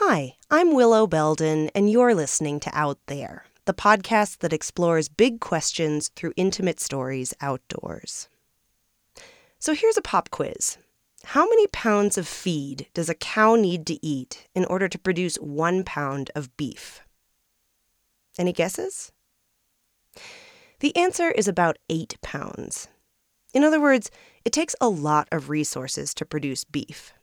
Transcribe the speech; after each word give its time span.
Hi, 0.00 0.36
I'm 0.50 0.74
Willow 0.74 1.06
Belden, 1.06 1.70
and 1.74 1.90
you're 1.90 2.14
listening 2.14 2.60
to 2.60 2.70
Out 2.74 2.98
There, 3.06 3.46
the 3.64 3.72
podcast 3.72 4.40
that 4.40 4.52
explores 4.52 5.08
big 5.08 5.40
questions 5.40 6.10
through 6.14 6.34
intimate 6.36 6.80
stories 6.80 7.32
outdoors. 7.40 8.28
So 9.58 9.72
here's 9.72 9.96
a 9.96 10.02
pop 10.02 10.28
quiz 10.28 10.76
How 11.24 11.48
many 11.48 11.66
pounds 11.68 12.18
of 12.18 12.28
feed 12.28 12.88
does 12.92 13.08
a 13.08 13.14
cow 13.14 13.54
need 13.54 13.86
to 13.86 14.06
eat 14.06 14.46
in 14.54 14.66
order 14.66 14.86
to 14.86 14.98
produce 14.98 15.36
one 15.36 15.82
pound 15.82 16.30
of 16.34 16.54
beef? 16.58 17.00
Any 18.38 18.52
guesses? 18.52 19.12
The 20.80 20.94
answer 20.94 21.30
is 21.30 21.48
about 21.48 21.78
eight 21.88 22.18
pounds. 22.20 22.88
In 23.54 23.64
other 23.64 23.80
words, 23.80 24.10
it 24.44 24.52
takes 24.52 24.76
a 24.78 24.90
lot 24.90 25.26
of 25.32 25.48
resources 25.48 26.12
to 26.12 26.26
produce 26.26 26.64
beef. 26.64 27.14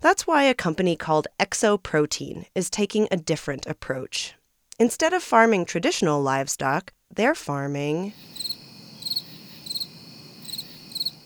That's 0.00 0.26
why 0.26 0.44
a 0.44 0.54
company 0.54 0.96
called 0.96 1.26
Exoprotein 1.40 2.46
is 2.54 2.70
taking 2.70 3.08
a 3.10 3.16
different 3.16 3.66
approach. 3.66 4.34
Instead 4.78 5.12
of 5.12 5.22
farming 5.22 5.64
traditional 5.64 6.22
livestock, 6.22 6.92
they're 7.14 7.34
farming. 7.34 8.12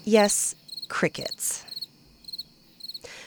Yes, 0.05 0.55
crickets. 0.89 1.65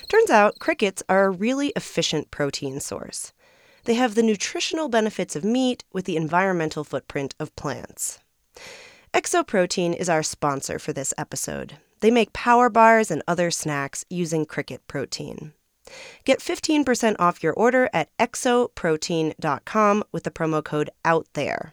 Turns 0.07 0.29
out 0.29 0.59
crickets 0.59 1.03
are 1.09 1.25
a 1.25 1.31
really 1.31 1.73
efficient 1.75 2.31
protein 2.31 2.79
source. 2.79 3.33
They 3.85 3.95
have 3.95 4.15
the 4.15 4.23
nutritional 4.23 4.87
benefits 4.87 5.35
of 5.35 5.43
meat 5.43 5.83
with 5.91 6.05
the 6.05 6.15
environmental 6.15 6.83
footprint 6.83 7.35
of 7.39 7.55
plants. 7.55 8.19
Exoprotein 9.13 9.95
is 9.95 10.09
our 10.09 10.23
sponsor 10.23 10.79
for 10.79 10.93
this 10.93 11.13
episode. 11.17 11.77
They 12.03 12.11
make 12.11 12.33
power 12.33 12.69
bars 12.69 13.09
and 13.09 13.23
other 13.29 13.49
snacks 13.49 14.03
using 14.09 14.45
cricket 14.45 14.85
protein. 14.87 15.53
Get 16.25 16.41
15% 16.41 17.15
off 17.17 17.41
your 17.41 17.53
order 17.53 17.89
at 17.93 18.09
exoprotein.com 18.17 20.03
with 20.11 20.25
the 20.25 20.31
promo 20.31 20.61
code 20.61 20.89
OUTTHERE. 21.05 21.71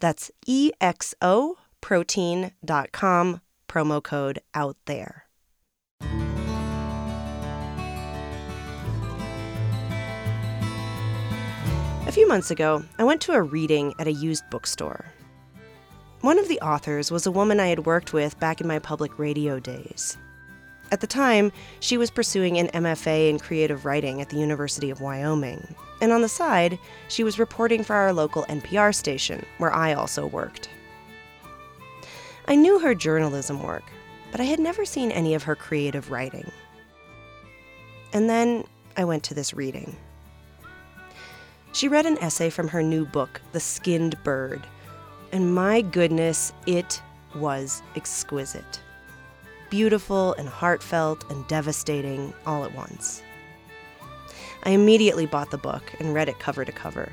That's 0.00 0.30
exoprotein.com 0.46 3.40
promo 3.66 4.02
code 4.02 4.38
out 4.54 4.76
there. 4.84 5.24
A 12.06 12.12
few 12.12 12.28
months 12.28 12.50
ago, 12.50 12.84
I 12.98 13.04
went 13.04 13.22
to 13.22 13.32
a 13.32 13.40
reading 13.40 13.94
at 13.98 14.08
a 14.08 14.12
used 14.12 14.44
bookstore. 14.50 15.06
One 16.24 16.38
of 16.38 16.48
the 16.48 16.60
authors 16.62 17.10
was 17.10 17.26
a 17.26 17.30
woman 17.30 17.60
I 17.60 17.66
had 17.66 17.84
worked 17.84 18.14
with 18.14 18.40
back 18.40 18.62
in 18.62 18.66
my 18.66 18.78
public 18.78 19.18
radio 19.18 19.60
days. 19.60 20.16
At 20.90 21.02
the 21.02 21.06
time, 21.06 21.52
she 21.80 21.98
was 21.98 22.10
pursuing 22.10 22.56
an 22.56 22.68
MFA 22.68 23.28
in 23.28 23.38
creative 23.38 23.84
writing 23.84 24.22
at 24.22 24.30
the 24.30 24.38
University 24.38 24.88
of 24.88 25.02
Wyoming. 25.02 25.74
And 26.00 26.12
on 26.12 26.22
the 26.22 26.28
side, 26.30 26.78
she 27.08 27.24
was 27.24 27.38
reporting 27.38 27.84
for 27.84 27.94
our 27.94 28.10
local 28.14 28.44
NPR 28.44 28.94
station, 28.94 29.44
where 29.58 29.70
I 29.70 29.92
also 29.92 30.26
worked. 30.26 30.70
I 32.48 32.56
knew 32.56 32.78
her 32.78 32.94
journalism 32.94 33.62
work, 33.62 33.84
but 34.32 34.40
I 34.40 34.44
had 34.44 34.60
never 34.60 34.86
seen 34.86 35.10
any 35.10 35.34
of 35.34 35.42
her 35.42 35.54
creative 35.54 36.10
writing. 36.10 36.50
And 38.14 38.30
then 38.30 38.64
I 38.96 39.04
went 39.04 39.24
to 39.24 39.34
this 39.34 39.52
reading. 39.52 39.94
She 41.74 41.86
read 41.86 42.06
an 42.06 42.16
essay 42.16 42.48
from 42.48 42.68
her 42.68 42.82
new 42.82 43.04
book, 43.04 43.42
The 43.52 43.60
Skinned 43.60 44.16
Bird, 44.24 44.66
and 45.34 45.52
my 45.52 45.80
goodness, 45.80 46.52
it 46.64 47.02
was 47.34 47.82
exquisite. 47.96 48.80
Beautiful 49.68 50.32
and 50.34 50.48
heartfelt 50.48 51.28
and 51.28 51.44
devastating 51.48 52.32
all 52.46 52.64
at 52.64 52.72
once. 52.72 53.20
I 54.62 54.70
immediately 54.70 55.26
bought 55.26 55.50
the 55.50 55.58
book 55.58 55.82
and 55.98 56.14
read 56.14 56.28
it 56.28 56.38
cover 56.38 56.64
to 56.64 56.70
cover. 56.70 57.10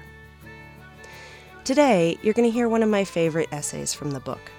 Today, 1.64 2.16
you're 2.22 2.36
going 2.36 2.48
to 2.48 2.54
hear 2.54 2.70
one 2.70 2.84
of 2.84 2.90
my 2.90 3.04
favorite 3.04 3.50
essays 3.52 3.92
from 3.92 4.12
the 4.12 4.20
book. 4.20 4.52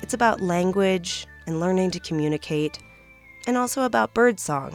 It's 0.00 0.14
about 0.14 0.40
language 0.40 1.26
and 1.48 1.58
learning 1.58 1.90
to 1.90 2.00
communicate, 2.00 2.78
and 3.48 3.56
also 3.56 3.82
about 3.82 4.14
birdsong. 4.14 4.72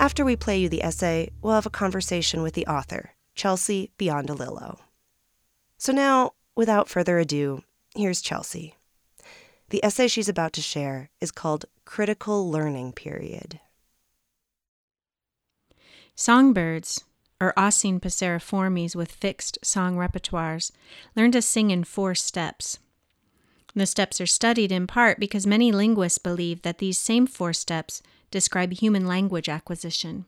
After 0.00 0.24
we 0.24 0.34
play 0.34 0.58
you 0.58 0.68
the 0.68 0.82
essay, 0.82 1.30
we'll 1.42 1.54
have 1.54 1.66
a 1.66 1.70
conversation 1.70 2.42
with 2.42 2.54
the 2.54 2.66
author, 2.66 3.12
Chelsea 3.34 3.90
Biondolillo. 3.98 4.78
So 5.78 5.92
now, 5.92 6.32
without 6.54 6.88
further 6.88 7.18
ado, 7.18 7.62
here's 7.94 8.20
Chelsea. 8.20 8.74
The 9.70 9.84
essay 9.84 10.08
she's 10.08 10.28
about 10.28 10.52
to 10.54 10.62
share 10.62 11.10
is 11.20 11.30
called 11.30 11.66
Critical 11.84 12.50
Learning 12.50 12.92
Period. 12.92 13.60
Songbirds 16.14 17.04
or 17.40 17.52
Oscine 17.56 18.00
passeriformes 18.00 18.94
with 18.96 19.12
fixed 19.12 19.58
song 19.62 19.96
repertoires, 19.96 20.70
learn 21.14 21.32
to 21.32 21.42
sing 21.42 21.70
in 21.70 21.84
four 21.84 22.14
steps. 22.14 22.78
The 23.74 23.86
steps 23.86 24.20
are 24.20 24.26
studied 24.26 24.70
in 24.70 24.86
part 24.86 25.18
because 25.18 25.46
many 25.46 25.72
linguists 25.72 26.18
believe 26.18 26.62
that 26.62 26.78
these 26.78 26.96
same 26.96 27.26
four 27.26 27.52
steps 27.52 28.02
describe 28.30 28.72
human 28.72 29.06
language 29.06 29.48
acquisition. 29.48 30.26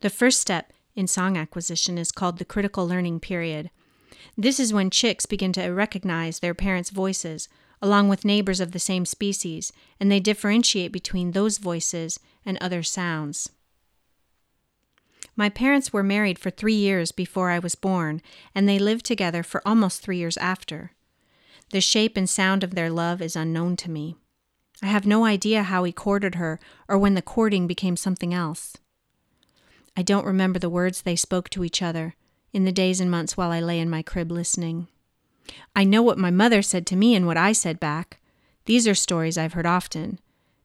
The 0.00 0.10
first 0.10 0.40
step 0.40 0.72
in 0.94 1.06
song 1.06 1.36
acquisition 1.36 1.98
is 1.98 2.12
called 2.12 2.38
the 2.38 2.44
critical 2.44 2.86
learning 2.86 3.20
period. 3.20 3.70
This 4.36 4.58
is 4.58 4.72
when 4.72 4.90
chicks 4.90 5.26
begin 5.26 5.52
to 5.54 5.68
recognize 5.68 6.38
their 6.38 6.54
parents' 6.54 6.90
voices, 6.90 7.48
along 7.82 8.08
with 8.08 8.24
neighbors 8.24 8.60
of 8.60 8.72
the 8.72 8.78
same 8.78 9.04
species, 9.04 9.72
and 10.00 10.10
they 10.10 10.20
differentiate 10.20 10.92
between 10.92 11.32
those 11.32 11.58
voices 11.58 12.18
and 12.46 12.56
other 12.58 12.82
sounds. 12.82 13.50
My 15.36 15.48
parents 15.48 15.92
were 15.92 16.02
married 16.02 16.38
for 16.38 16.50
three 16.50 16.74
years 16.74 17.10
before 17.10 17.50
I 17.50 17.58
was 17.58 17.74
born, 17.74 18.22
and 18.54 18.68
they 18.68 18.78
lived 18.78 19.04
together 19.04 19.42
for 19.42 19.66
almost 19.66 20.00
three 20.00 20.18
years 20.18 20.36
after. 20.36 20.92
The 21.70 21.80
shape 21.80 22.16
and 22.16 22.30
sound 22.30 22.62
of 22.62 22.74
their 22.74 22.90
love 22.90 23.20
is 23.20 23.34
unknown 23.34 23.76
to 23.78 23.90
me. 23.90 24.16
I 24.82 24.86
have 24.86 25.06
no 25.06 25.24
idea 25.24 25.64
how 25.64 25.84
he 25.84 25.92
courted 25.92 26.36
her 26.36 26.60
or 26.88 26.98
when 26.98 27.14
the 27.14 27.22
courting 27.22 27.66
became 27.66 27.96
something 27.96 28.32
else. 28.32 28.76
I 29.96 30.02
don't 30.02 30.26
remember 30.26 30.58
the 30.58 30.70
words 30.70 31.02
they 31.02 31.16
spoke 31.16 31.48
to 31.50 31.64
each 31.64 31.82
other 31.82 32.14
in 32.52 32.64
the 32.64 32.72
days 32.72 33.00
and 33.00 33.10
months 33.10 33.36
while 33.36 33.50
I 33.50 33.60
lay 33.60 33.78
in 33.78 33.90
my 33.90 34.02
crib 34.02 34.30
listening. 34.30 34.88
I 35.76 35.84
know 35.84 36.02
what 36.02 36.18
my 36.18 36.30
mother 36.30 36.62
said 36.62 36.86
to 36.88 36.96
me 36.96 37.14
and 37.14 37.26
what 37.26 37.36
I 37.36 37.52
said 37.52 37.78
back. 37.78 38.20
These 38.64 38.88
are 38.88 38.94
stories 38.94 39.36
I've 39.36 39.52
heard 39.52 39.66
often. 39.66 40.18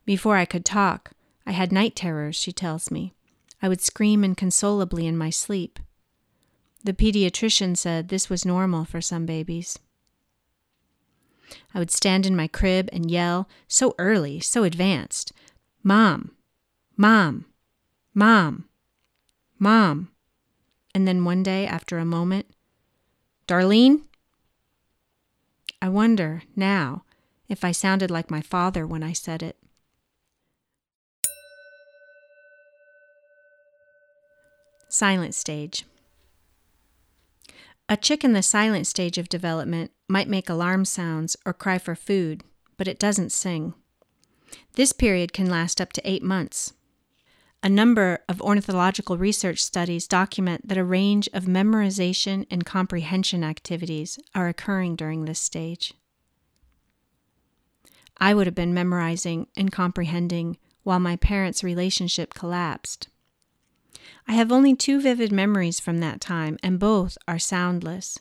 Before 0.06 0.38
I 0.38 0.46
could 0.46 0.66
talk, 0.66 1.12
I 1.46 1.52
had 1.52 1.72
night 1.72 1.96
terrors, 1.96 2.36
she 2.36 2.52
tells 2.52 2.90
me. 2.90 3.14
I 3.62 3.68
would 3.68 3.82
scream 3.82 4.24
inconsolably 4.24 5.06
in 5.06 5.18
my 5.18 5.30
sleep. 5.30 5.80
The 6.84 6.94
pediatrician 6.94 7.76
said 7.76 8.08
this 8.08 8.30
was 8.30 8.46
normal 8.46 8.86
for 8.86 9.02
some 9.02 9.26
babies. 9.26 9.78
I 11.74 11.80
would 11.80 11.92
stand 11.92 12.26
in 12.26 12.36
my 12.36 12.48
crib 12.48 12.90
and 12.94 13.12
yell, 13.12 13.50
so 13.68 13.96
early, 14.00 14.40
so 14.40 14.64
advanced, 14.64 15.34
Mom, 15.84 16.32
Mom, 16.96 17.46
Mom, 18.14 18.69
Mom. 19.60 20.10
And 20.96 21.08
then 21.08 21.26
one 21.26 21.44
day, 21.44 21.68
after 21.68 21.98
a 21.98 22.06
moment, 22.06 22.48
Darlene? 23.48 24.04
I 25.82 25.90
wonder, 25.90 26.44
now, 26.56 27.04
if 27.48 27.64
I 27.64 27.72
sounded 27.72 28.10
like 28.10 28.32
my 28.32 28.42
father 28.42 28.88
when 28.88 29.04
I 29.04 29.14
said 29.14 29.44
it. 29.44 29.58
Silent 34.88 35.36
stage. 35.36 35.86
A 37.88 37.98
chick 37.98 38.24
in 38.24 38.34
the 38.34 38.44
silent 38.44 38.88
stage 38.88 39.18
of 39.18 39.30
development 39.30 39.92
might 40.08 40.28
make 40.28 40.50
alarm 40.50 40.86
sounds 40.86 41.36
or 41.46 41.54
cry 41.54 41.78
for 41.78 41.96
food, 41.96 42.44
but 42.78 42.88
it 42.88 43.00
doesn't 43.00 43.32
sing. 43.32 43.74
This 44.74 44.94
period 44.94 45.34
can 45.34 45.50
last 45.50 45.80
up 45.80 45.94
to 45.94 46.10
eight 46.10 46.24
months. 46.24 46.74
A 47.62 47.68
number 47.68 48.20
of 48.30 48.42
ornithological 48.42 49.18
research 49.18 49.62
studies 49.62 50.08
document 50.08 50.68
that 50.68 50.78
a 50.78 50.84
range 50.84 51.28
of 51.34 51.44
memorization 51.44 52.46
and 52.50 52.66
comprehension 52.66 53.44
activities 53.44 54.18
are 54.34 54.48
occurring 54.48 54.96
during 54.96 55.26
this 55.26 55.40
stage. 55.42 55.94
I 58.18 58.34
would 58.34 58.48
have 58.48 58.56
been 58.56 58.74
memorizing 58.74 59.48
and 59.58 59.72
comprehending 59.72 60.58
while 60.84 61.00
my 61.00 61.18
parents' 61.18 61.64
relationship 61.64 62.34
collapsed. 62.34 63.10
I 64.26 64.34
have 64.34 64.52
only 64.52 64.74
two 64.74 65.02
vivid 65.02 65.32
memories 65.32 65.82
from 65.82 65.98
that 66.00 66.22
time, 66.22 66.58
and 66.64 66.80
both 66.80 67.18
are 67.28 67.40
soundless. 67.40 68.20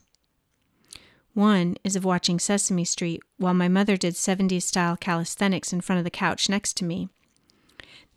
One 1.34 1.76
is 1.84 1.94
of 1.94 2.04
watching 2.04 2.40
Sesame 2.40 2.84
Street 2.84 3.22
while 3.36 3.54
my 3.54 3.68
mother 3.68 3.96
did 3.96 4.14
70s 4.14 4.62
style 4.62 4.96
calisthenics 4.96 5.72
in 5.72 5.80
front 5.80 5.98
of 5.98 6.04
the 6.04 6.10
couch 6.10 6.48
next 6.48 6.76
to 6.78 6.84
me. 6.84 7.08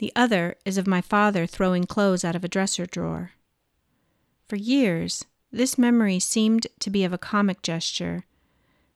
The 0.02 0.12
other 0.16 0.56
is 0.66 0.80
of 0.80 0.88
my 0.88 1.00
father 1.00 1.46
throwing 1.46 1.84
clothes 1.84 2.26
out 2.26 2.36
of 2.36 2.44
a 2.44 2.48
dresser 2.48 2.88
drawer. 2.88 3.34
For 4.50 4.56
years, 4.56 5.26
this 5.52 5.78
memory 5.78 6.18
seemed 6.18 6.66
to 6.80 6.90
be 6.90 7.04
of 7.04 7.14
a 7.14 7.20
comic 7.20 7.62
gesture, 7.62 8.26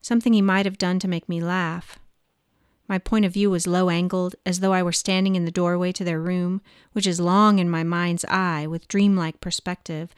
something 0.02 0.34
he 0.34 0.42
might 0.42 0.66
have 0.66 0.80
done 0.80 0.98
to 0.98 1.08
make 1.08 1.30
me 1.30 1.40
laugh. 1.40 2.00
My 2.88 2.98
point 2.98 3.24
of 3.24 3.34
view 3.34 3.52
was 3.52 3.68
low 3.68 3.92
angled, 3.92 4.36
as 4.48 4.62
though 4.62 4.74
I 4.74 4.82
were 4.82 4.92
standing 4.92 5.36
in 5.36 5.46
the 5.46 5.52
doorway 5.52 5.92
to 5.92 6.04
their 6.04 6.20
room, 6.20 6.60
which 6.94 7.06
is 7.06 7.20
long 7.20 7.60
in 7.60 7.70
my 7.70 7.84
mind's 7.84 8.26
eye 8.28 8.66
with 8.66 8.88
dreamlike 8.88 9.40
perspective, 9.40 10.12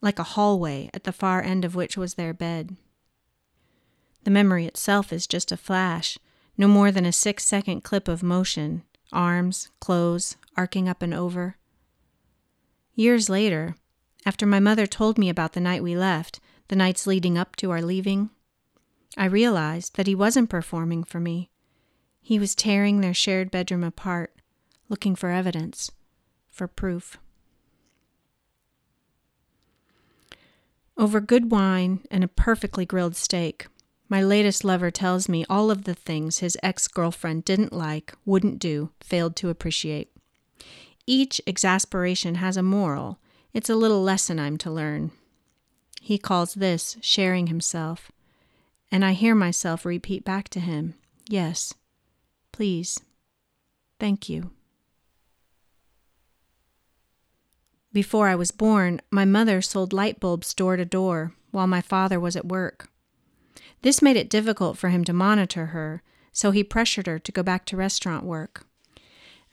like 0.00 0.18
a 0.18 0.32
hallway 0.32 0.88
at 0.94 1.04
the 1.04 1.12
far 1.12 1.42
end 1.42 1.62
of 1.62 1.74
which 1.74 1.98
was 1.98 2.14
their 2.14 2.32
bed. 2.32 2.74
The 4.24 4.30
memory 4.30 4.64
itself 4.64 5.12
is 5.12 5.26
just 5.26 5.52
a 5.52 5.58
flash, 5.58 6.16
no 6.56 6.68
more 6.68 6.90
than 6.90 7.04
a 7.04 7.12
six 7.12 7.44
second 7.44 7.84
clip 7.84 8.08
of 8.08 8.22
motion 8.22 8.84
arms, 9.12 9.70
clothes, 9.80 10.36
arcing 10.56 10.88
up 10.88 11.02
and 11.02 11.14
over. 11.14 11.56
Years 12.94 13.28
later, 13.28 13.76
after 14.24 14.46
my 14.46 14.60
mother 14.60 14.86
told 14.86 15.18
me 15.18 15.28
about 15.28 15.52
the 15.52 15.60
night 15.60 15.82
we 15.82 15.96
left, 15.96 16.40
the 16.68 16.76
nights 16.76 17.06
leading 17.06 17.36
up 17.36 17.56
to 17.56 17.70
our 17.70 17.82
leaving, 17.82 18.30
I 19.16 19.26
realized 19.26 19.96
that 19.96 20.06
he 20.06 20.14
wasn't 20.14 20.50
performing 20.50 21.04
for 21.04 21.20
me. 21.20 21.50
He 22.20 22.38
was 22.38 22.54
tearing 22.54 23.00
their 23.00 23.14
shared 23.14 23.50
bedroom 23.50 23.84
apart, 23.84 24.34
looking 24.88 25.16
for 25.16 25.30
evidence, 25.30 25.90
for 26.50 26.68
proof. 26.68 27.18
Over 30.96 31.20
good 31.20 31.50
wine 31.50 32.00
and 32.10 32.22
a 32.22 32.28
perfectly 32.28 32.86
grilled 32.86 33.16
steak, 33.16 33.66
my 34.12 34.22
latest 34.22 34.62
lover 34.62 34.90
tells 34.90 35.26
me 35.26 35.42
all 35.48 35.70
of 35.70 35.84
the 35.84 35.94
things 35.94 36.40
his 36.40 36.58
ex 36.62 36.86
girlfriend 36.86 37.46
didn't 37.46 37.72
like, 37.72 38.12
wouldn't 38.26 38.58
do, 38.58 38.90
failed 39.00 39.34
to 39.34 39.48
appreciate. 39.48 40.14
Each 41.06 41.40
exasperation 41.46 42.34
has 42.34 42.58
a 42.58 42.62
moral. 42.62 43.20
It's 43.54 43.70
a 43.70 43.74
little 43.74 44.02
lesson 44.02 44.38
I'm 44.38 44.58
to 44.58 44.70
learn. 44.70 45.12
He 46.02 46.18
calls 46.18 46.52
this 46.52 46.98
sharing 47.00 47.46
himself. 47.46 48.12
And 48.90 49.02
I 49.02 49.14
hear 49.14 49.34
myself 49.34 49.86
repeat 49.86 50.26
back 50.26 50.50
to 50.50 50.60
him, 50.60 50.92
Yes, 51.26 51.72
please, 52.52 53.00
thank 53.98 54.28
you. 54.28 54.50
Before 57.94 58.28
I 58.28 58.34
was 58.34 58.50
born, 58.50 59.00
my 59.10 59.24
mother 59.24 59.62
sold 59.62 59.94
light 59.94 60.20
bulbs 60.20 60.52
door 60.52 60.76
to 60.76 60.84
door 60.84 61.32
while 61.50 61.66
my 61.66 61.80
father 61.80 62.20
was 62.20 62.36
at 62.36 62.44
work. 62.44 62.90
This 63.82 64.00
made 64.00 64.16
it 64.16 64.30
difficult 64.30 64.78
for 64.78 64.88
him 64.88 65.04
to 65.04 65.12
monitor 65.12 65.66
her, 65.66 66.02
so 66.32 66.50
he 66.50 66.64
pressured 66.64 67.06
her 67.06 67.18
to 67.18 67.32
go 67.32 67.42
back 67.42 67.66
to 67.66 67.76
restaurant 67.76 68.24
work. 68.24 68.66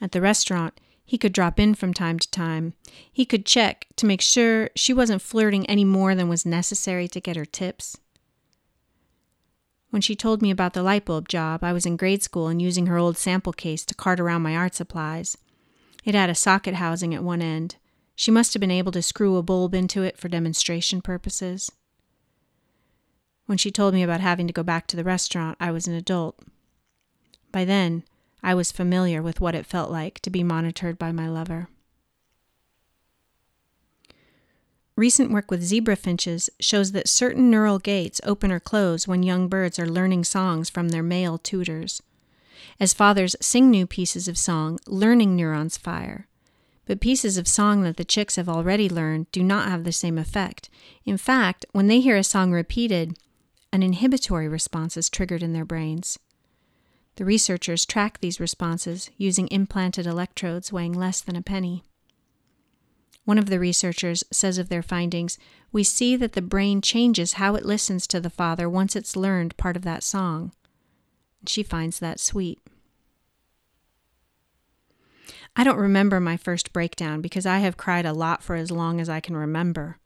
At 0.00 0.12
the 0.12 0.20
restaurant, 0.20 0.80
he 1.04 1.18
could 1.18 1.32
drop 1.32 1.58
in 1.58 1.74
from 1.74 1.92
time 1.92 2.20
to 2.20 2.30
time. 2.30 2.74
He 3.12 3.24
could 3.24 3.44
check 3.44 3.88
to 3.96 4.06
make 4.06 4.20
sure 4.20 4.70
she 4.76 4.92
wasn't 4.94 5.22
flirting 5.22 5.66
any 5.66 5.84
more 5.84 6.14
than 6.14 6.28
was 6.28 6.46
necessary 6.46 7.08
to 7.08 7.20
get 7.20 7.36
her 7.36 7.44
tips. 7.44 7.98
When 9.90 10.00
she 10.00 10.14
told 10.14 10.40
me 10.40 10.52
about 10.52 10.72
the 10.72 10.84
light 10.84 11.04
bulb 11.04 11.28
job, 11.28 11.64
I 11.64 11.72
was 11.72 11.84
in 11.84 11.96
grade 11.96 12.22
school 12.22 12.46
and 12.46 12.62
using 12.62 12.86
her 12.86 12.96
old 12.96 13.18
sample 13.18 13.52
case 13.52 13.84
to 13.86 13.94
cart 13.94 14.20
around 14.20 14.42
my 14.42 14.54
art 14.54 14.76
supplies. 14.76 15.36
It 16.04 16.14
had 16.14 16.30
a 16.30 16.34
socket 16.36 16.74
housing 16.74 17.12
at 17.12 17.24
one 17.24 17.42
end. 17.42 17.74
She 18.14 18.30
must 18.30 18.54
have 18.54 18.60
been 18.60 18.70
able 18.70 18.92
to 18.92 19.02
screw 19.02 19.36
a 19.36 19.42
bulb 19.42 19.74
into 19.74 20.04
it 20.04 20.16
for 20.16 20.28
demonstration 20.28 21.02
purposes. 21.02 21.72
When 23.50 23.58
she 23.58 23.72
told 23.72 23.94
me 23.94 24.04
about 24.04 24.20
having 24.20 24.46
to 24.46 24.52
go 24.52 24.62
back 24.62 24.86
to 24.86 24.96
the 24.96 25.02
restaurant, 25.02 25.56
I 25.58 25.72
was 25.72 25.88
an 25.88 25.94
adult. 25.94 26.38
By 27.50 27.64
then, 27.64 28.04
I 28.44 28.54
was 28.54 28.70
familiar 28.70 29.22
with 29.22 29.40
what 29.40 29.56
it 29.56 29.66
felt 29.66 29.90
like 29.90 30.20
to 30.20 30.30
be 30.30 30.44
monitored 30.44 31.00
by 31.00 31.10
my 31.10 31.28
lover. 31.28 31.66
Recent 34.94 35.32
work 35.32 35.50
with 35.50 35.64
zebra 35.64 35.96
finches 35.96 36.48
shows 36.60 36.92
that 36.92 37.08
certain 37.08 37.50
neural 37.50 37.80
gates 37.80 38.20
open 38.22 38.52
or 38.52 38.60
close 38.60 39.08
when 39.08 39.24
young 39.24 39.48
birds 39.48 39.80
are 39.80 39.88
learning 39.88 40.22
songs 40.22 40.70
from 40.70 40.90
their 40.90 41.02
male 41.02 41.36
tutors. 41.36 42.00
As 42.78 42.94
fathers 42.94 43.34
sing 43.40 43.68
new 43.68 43.84
pieces 43.84 44.28
of 44.28 44.38
song, 44.38 44.78
learning 44.86 45.34
neurons 45.34 45.76
fire. 45.76 46.28
But 46.86 47.00
pieces 47.00 47.36
of 47.36 47.48
song 47.48 47.82
that 47.82 47.96
the 47.96 48.04
chicks 48.04 48.36
have 48.36 48.48
already 48.48 48.88
learned 48.88 49.32
do 49.32 49.42
not 49.42 49.68
have 49.68 49.82
the 49.82 49.90
same 49.90 50.18
effect. 50.18 50.70
In 51.04 51.16
fact, 51.16 51.66
when 51.72 51.88
they 51.88 51.98
hear 51.98 52.16
a 52.16 52.22
song 52.22 52.52
repeated, 52.52 53.16
an 53.72 53.82
inhibitory 53.82 54.48
response 54.48 54.96
is 54.96 55.08
triggered 55.08 55.42
in 55.42 55.52
their 55.52 55.64
brains. 55.64 56.18
The 57.16 57.24
researchers 57.24 57.86
track 57.86 58.18
these 58.20 58.40
responses 58.40 59.10
using 59.16 59.48
implanted 59.48 60.06
electrodes 60.06 60.72
weighing 60.72 60.92
less 60.92 61.20
than 61.20 61.36
a 61.36 61.42
penny. 61.42 61.84
One 63.24 63.38
of 63.38 63.46
the 63.46 63.60
researchers 63.60 64.24
says 64.32 64.58
of 64.58 64.68
their 64.68 64.82
findings 64.82 65.38
We 65.70 65.84
see 65.84 66.16
that 66.16 66.32
the 66.32 66.42
brain 66.42 66.80
changes 66.80 67.34
how 67.34 67.54
it 67.54 67.64
listens 67.64 68.06
to 68.08 68.20
the 68.20 68.30
father 68.30 68.68
once 68.68 68.96
it's 68.96 69.16
learned 69.16 69.56
part 69.56 69.76
of 69.76 69.82
that 69.82 70.02
song. 70.02 70.52
She 71.46 71.62
finds 71.62 71.98
that 72.00 72.18
sweet. 72.18 72.58
I 75.54 75.64
don't 75.64 75.78
remember 75.78 76.20
my 76.20 76.36
first 76.36 76.72
breakdown 76.72 77.20
because 77.20 77.46
I 77.46 77.58
have 77.58 77.76
cried 77.76 78.06
a 78.06 78.12
lot 78.12 78.42
for 78.42 78.56
as 78.56 78.70
long 78.70 79.00
as 79.00 79.08
I 79.08 79.20
can 79.20 79.36
remember. 79.36 79.98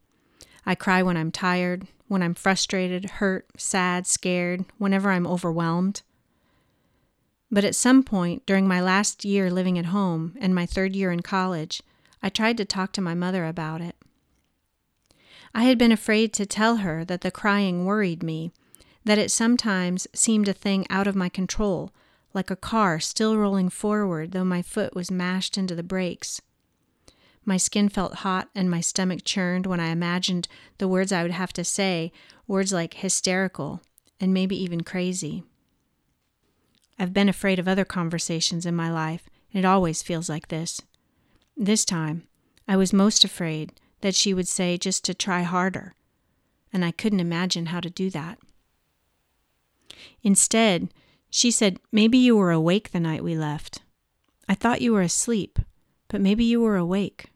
I 0.67 0.75
cry 0.75 1.03
when 1.03 1.17
I'm 1.17 1.31
tired, 1.31 1.87
when 2.09 2.23
I'm 2.23 2.35
frustrated, 2.35 3.11
hurt, 3.11 3.47
sad, 3.57 4.07
scared, 4.07 4.65
whenever 4.79 5.11
I'm 5.11 5.27
overwhelmed. 5.27 6.03
But 7.51 7.65
at 7.65 7.75
some 7.75 8.03
point 8.03 8.45
during 8.47 8.67
my 8.67 8.81
last 8.81 9.25
year 9.25 9.51
living 9.51 9.79
at 9.79 9.87
home 9.87 10.37
and 10.41 10.55
my 10.55 10.67
third 10.67 10.97
year 10.97 11.13
in 11.13 11.21
college, 11.21 11.83
I 12.23 12.29
tried 12.29 12.57
to 12.59 12.65
talk 12.65 12.93
to 12.93 13.01
my 13.01 13.15
mother 13.15 13.47
about 13.47 13.81
it. 13.81 13.97
I 15.55 15.65
had 15.65 15.79
been 15.79 15.93
afraid 15.93 16.33
to 16.35 16.47
tell 16.47 16.79
her 16.79 17.05
that 17.05 17.21
the 17.21 17.31
crying 17.31 17.85
worried 17.85 18.23
me, 18.23 18.53
that 19.05 19.19
it 19.19 19.31
sometimes 19.31 20.09
seemed 20.13 20.49
a 20.49 20.53
thing 20.53 20.87
out 20.91 21.07
of 21.07 21.15
my 21.15 21.29
control, 21.29 21.93
like 22.33 22.51
a 22.51 22.57
car 22.57 22.99
still 22.99 23.37
rolling 23.37 23.69
forward 23.69 24.33
though 24.33 24.45
my 24.45 24.63
foot 24.63 24.95
was 24.97 25.11
mashed 25.11 25.57
into 25.57 25.75
the 25.75 25.83
brakes. 25.83 26.41
My 27.45 27.57
skin 27.57 27.89
felt 27.89 28.17
hot 28.17 28.49
and 28.55 28.71
my 28.71 28.81
stomach 28.81 29.21
churned 29.25 29.67
when 29.67 29.81
I 29.81 29.89
imagined 29.89 30.49
the 30.79 30.89
words 30.89 31.13
I 31.13 31.23
would 31.23 31.31
have 31.33 31.53
to 31.55 31.65
say, 31.65 32.13
words 32.47 32.73
like 32.73 32.95
hysterical 32.95 33.83
and 34.21 34.33
maybe 34.33 34.61
even 34.63 34.83
crazy. 34.83 35.45
I've 36.99 37.13
been 37.13 37.29
afraid 37.29 37.59
of 37.59 37.69
other 37.69 37.85
conversations 37.85 38.65
in 38.65 38.75
my 38.75 38.91
life, 38.91 39.29
and 39.53 39.65
it 39.65 39.67
always 39.67 40.03
feels 40.03 40.29
like 40.29 40.49
this. 40.49 40.81
This 41.57 41.85
time, 41.85 42.23
I 42.67 42.77
was 42.77 42.93
most 42.93 43.25
afraid 43.25 43.73
that 44.01 44.15
she 44.15 44.33
would 44.33 44.49
say 44.49 44.79
just 44.79 45.05
to 45.05 45.15
try 45.15 45.43
harder, 45.43 45.95
and 46.73 46.85
I 46.85 46.93
couldn't 46.93 47.21
imagine 47.21 47.67
how 47.67 47.81
to 47.81 47.91
do 47.91 48.11
that. 48.11 48.39
Instead, 50.23 50.93
she 51.31 51.51
said, 51.51 51.81
Maybe 51.91 52.17
you 52.17 52.37
were 52.37 52.53
awake 52.53 52.93
the 52.93 53.01
night 53.01 53.25
we 53.25 53.37
left. 53.37 53.83
I 54.49 54.55
thought 54.55 54.83
you 54.83 54.93
were 54.93 55.03
asleep, 55.03 55.59
but 56.09 56.21
maybe 56.21 56.45
you 56.45 56.61
were 56.61 56.77
awake. 56.77 57.27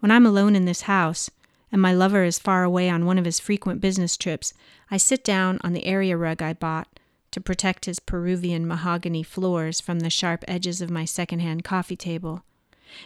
When 0.00 0.10
I'm 0.10 0.24
alone 0.24 0.56
in 0.56 0.64
this 0.64 0.82
house, 0.82 1.30
and 1.70 1.80
my 1.80 1.92
lover 1.92 2.24
is 2.24 2.38
far 2.38 2.64
away 2.64 2.88
on 2.88 3.04
one 3.04 3.18
of 3.18 3.26
his 3.26 3.38
frequent 3.38 3.82
business 3.82 4.16
trips, 4.16 4.54
I 4.90 4.96
sit 4.96 5.22
down 5.22 5.58
on 5.62 5.74
the 5.74 5.84
area 5.84 6.16
rug 6.16 6.40
I 6.40 6.54
bought 6.54 6.98
to 7.32 7.40
protect 7.40 7.84
his 7.84 8.00
Peruvian 8.00 8.66
mahogany 8.66 9.22
floors 9.22 9.78
from 9.78 10.00
the 10.00 10.08
sharp 10.08 10.42
edges 10.48 10.80
of 10.80 10.90
my 10.90 11.04
second-hand 11.04 11.64
coffee 11.64 11.96
table, 11.96 12.42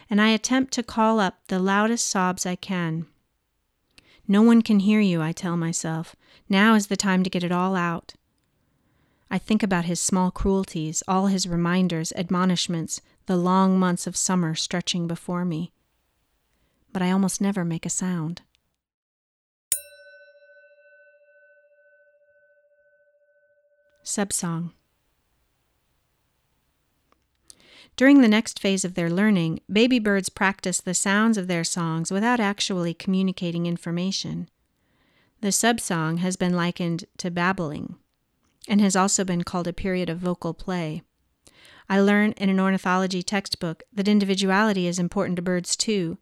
and 0.09 0.21
I 0.21 0.29
attempt 0.29 0.71
to 0.73 0.83
call 0.83 1.19
up 1.19 1.39
the 1.47 1.59
loudest 1.59 2.07
sobs 2.07 2.45
I 2.45 2.55
can. 2.55 3.07
No 4.25 4.41
one 4.41 4.61
can 4.61 4.79
hear 4.79 5.01
you, 5.01 5.21
I 5.21 5.33
tell 5.33 5.57
myself. 5.57 6.15
Now 6.47 6.75
is 6.75 6.87
the 6.87 6.95
time 6.95 7.23
to 7.23 7.29
get 7.29 7.43
it 7.43 7.51
all 7.51 7.75
out. 7.75 8.13
I 9.29 9.37
think 9.37 9.61
about 9.61 9.85
his 9.85 9.99
small 9.99 10.31
cruelties, 10.31 11.03
all 11.09 11.27
his 11.27 11.45
reminders, 11.45 12.13
admonishments, 12.13 13.01
the 13.25 13.35
long 13.35 13.77
months 13.77 14.07
of 14.07 14.15
summer 14.15 14.55
stretching 14.55 15.07
before 15.07 15.43
me 15.43 15.73
but 16.95 17.01
I 17.01 17.11
almost 17.11 17.41
never 17.41 17.65
make 17.65 17.85
a 17.85 17.89
sound. 17.89 18.41
Subsong 24.05 24.71
During 27.97 28.21
the 28.21 28.29
next 28.29 28.61
phase 28.61 28.85
of 28.85 28.93
their 28.93 29.09
learning, 29.09 29.59
baby 29.69 29.99
birds 29.99 30.29
practice 30.29 30.79
the 30.79 30.93
sounds 30.93 31.37
of 31.37 31.47
their 31.47 31.65
songs 31.65 32.11
without 32.11 32.39
actually 32.39 32.93
communicating 32.93 33.65
information. 33.65 34.47
The 35.41 35.49
subsong 35.49 36.19
has 36.19 36.37
been 36.37 36.55
likened 36.55 37.03
to 37.17 37.29
babbling 37.29 37.97
and 38.69 38.79
has 38.79 38.95
also 38.95 39.25
been 39.25 39.43
called 39.43 39.67
a 39.67 39.73
period 39.73 40.09
of 40.09 40.19
vocal 40.19 40.53
play. 40.53 41.01
I 41.89 41.99
learn 41.99 42.31
in 42.37 42.47
an 42.47 42.61
ornithology 42.61 43.21
textbook 43.21 43.83
that 43.91 44.07
individuality 44.07 44.87
is 44.87 44.97
important 44.97 45.35
to 45.35 45.41
birds 45.41 45.75
too, 45.75 46.19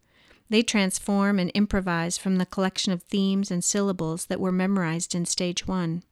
they 0.53 0.61
transform 0.61 1.39
and 1.39 1.49
improvise 1.55 2.19
from 2.19 2.35
the 2.35 2.45
collection 2.45 2.93
of 2.93 3.01
themes 3.01 3.49
and 3.49 3.63
syllables 3.63 4.27
that 4.27 4.39
were 4.39 4.51
memorized 4.51 5.15
in 5.15 5.25
stage 5.25 5.67
one. 5.67 6.03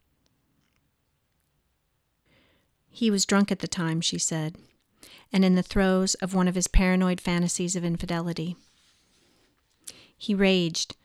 He 2.89 3.11
was 3.11 3.23
drunk 3.23 3.51
at 3.51 3.59
the 3.59 3.67
time, 3.67 4.01
she 4.01 4.17
said, 4.17 4.55
and 5.31 5.45
in 5.45 5.53
the 5.53 5.61
throes 5.61 6.15
of 6.15 6.33
one 6.33 6.47
of 6.47 6.55
his 6.55 6.67
paranoid 6.67 7.21
fantasies 7.21 7.75
of 7.75 7.85
infidelity. 7.85 8.55
He 10.17 10.33
raged. 10.33 10.95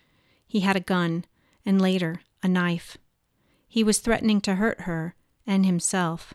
He 0.46 0.60
had 0.60 0.76
a 0.76 0.80
gun, 0.80 1.26
and 1.66 1.78
later, 1.78 2.22
a 2.42 2.48
knife. 2.48 2.96
He 3.68 3.84
was 3.84 3.98
threatening 3.98 4.40
to 4.40 4.54
hurt 4.54 4.80
her, 4.82 5.14
and 5.46 5.66
himself. 5.66 6.32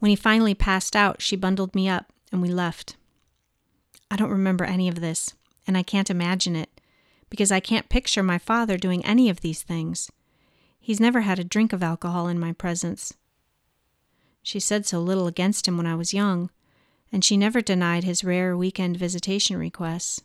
When 0.00 0.10
he 0.10 0.16
finally 0.16 0.54
passed 0.54 0.94
out, 0.94 1.22
she 1.22 1.34
bundled 1.34 1.74
me 1.74 1.88
up 1.88 2.12
and 2.30 2.42
we 2.42 2.48
left. 2.50 2.96
I 4.10 4.16
don't 4.16 4.28
remember 4.28 4.66
any 4.66 4.86
of 4.86 5.00
this, 5.00 5.32
and 5.66 5.76
I 5.76 5.82
can't 5.82 6.10
imagine 6.10 6.56
it, 6.56 6.80
because 7.30 7.50
I 7.50 7.60
can't 7.60 7.88
picture 7.88 8.22
my 8.22 8.38
father 8.38 8.76
doing 8.76 9.04
any 9.04 9.28
of 9.28 9.40
these 9.40 9.62
things. 9.62 10.10
He's 10.80 11.00
never 11.00 11.22
had 11.22 11.38
a 11.38 11.44
drink 11.44 11.72
of 11.72 11.82
alcohol 11.82 12.28
in 12.28 12.38
my 12.38 12.52
presence. 12.52 13.14
She 14.42 14.60
said 14.60 14.84
so 14.86 15.00
little 15.00 15.26
against 15.26 15.66
him 15.66 15.76
when 15.76 15.86
I 15.86 15.94
was 15.94 16.12
young, 16.12 16.50
and 17.10 17.24
she 17.24 17.36
never 17.36 17.60
denied 17.60 18.04
his 18.04 18.24
rare 18.24 18.56
weekend 18.56 18.96
visitation 18.96 19.56
requests. 19.56 20.20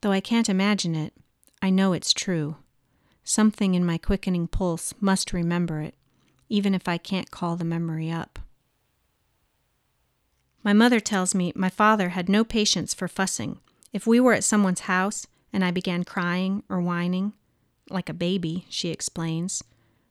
Though 0.00 0.12
I 0.12 0.20
can't 0.20 0.48
imagine 0.48 0.94
it, 0.94 1.12
I 1.60 1.70
know 1.70 1.92
it's 1.92 2.12
true. 2.12 2.56
Something 3.22 3.74
in 3.74 3.84
my 3.84 3.98
quickening 3.98 4.48
pulse 4.48 4.94
must 5.00 5.32
remember 5.32 5.80
it, 5.80 5.94
even 6.48 6.74
if 6.74 6.88
I 6.88 6.98
can't 6.98 7.30
call 7.30 7.56
the 7.56 7.64
memory 7.64 8.10
up. 8.10 8.38
My 10.64 10.72
mother 10.72 11.00
tells 11.00 11.34
me 11.34 11.52
my 11.56 11.68
father 11.68 12.10
had 12.10 12.28
no 12.28 12.44
patience 12.44 12.94
for 12.94 13.08
fussing. 13.08 13.58
If 13.92 14.06
we 14.06 14.20
were 14.20 14.32
at 14.32 14.44
someone's 14.44 14.80
house 14.80 15.26
and 15.52 15.64
I 15.64 15.70
began 15.70 16.04
crying 16.04 16.62
or 16.68 16.80
whining, 16.80 17.32
like 17.90 18.08
a 18.08 18.14
baby, 18.14 18.66
she 18.68 18.88
explains, 18.88 19.62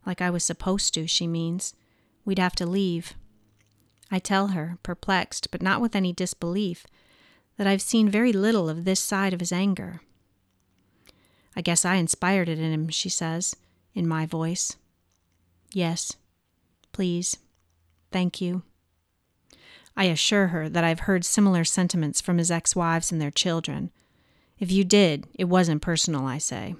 like 0.05 0.21
I 0.21 0.29
was 0.29 0.43
supposed 0.43 0.93
to, 0.95 1.07
she 1.07 1.25
means, 1.25 1.73
we'd 2.25 2.39
have 2.39 2.55
to 2.55 2.65
leave. 2.65 3.13
I 4.11 4.19
tell 4.19 4.47
her, 4.47 4.77
perplexed, 4.83 5.51
but 5.51 5.61
not 5.61 5.79
with 5.81 5.95
any 5.95 6.11
disbelief, 6.11 6.85
that 7.57 7.67
I've 7.67 7.81
seen 7.81 8.09
very 8.09 8.33
little 8.33 8.69
of 8.69 8.83
this 8.83 8.99
side 8.99 9.33
of 9.33 9.39
his 9.39 9.51
anger. 9.51 10.01
I 11.55 11.61
guess 11.61 11.85
I 11.85 11.95
inspired 11.95 12.49
it 12.49 12.59
in 12.59 12.71
him, 12.71 12.89
she 12.89 13.09
says, 13.09 13.55
in 13.93 14.07
my 14.07 14.25
voice. 14.25 14.75
Yes, 15.73 16.17
please, 16.91 17.37
thank 18.11 18.41
you. 18.41 18.63
I 19.95 20.05
assure 20.05 20.47
her 20.47 20.69
that 20.69 20.83
I've 20.83 21.01
heard 21.01 21.25
similar 21.25 21.63
sentiments 21.63 22.21
from 22.21 22.37
his 22.37 22.51
ex 22.51 22.75
wives 22.75 23.11
and 23.11 23.21
their 23.21 23.31
children. 23.31 23.91
If 24.59 24.71
you 24.71 24.83
did, 24.83 25.27
it 25.33 25.45
wasn't 25.45 25.81
personal, 25.81 26.25
I 26.25 26.37
say. 26.37 26.75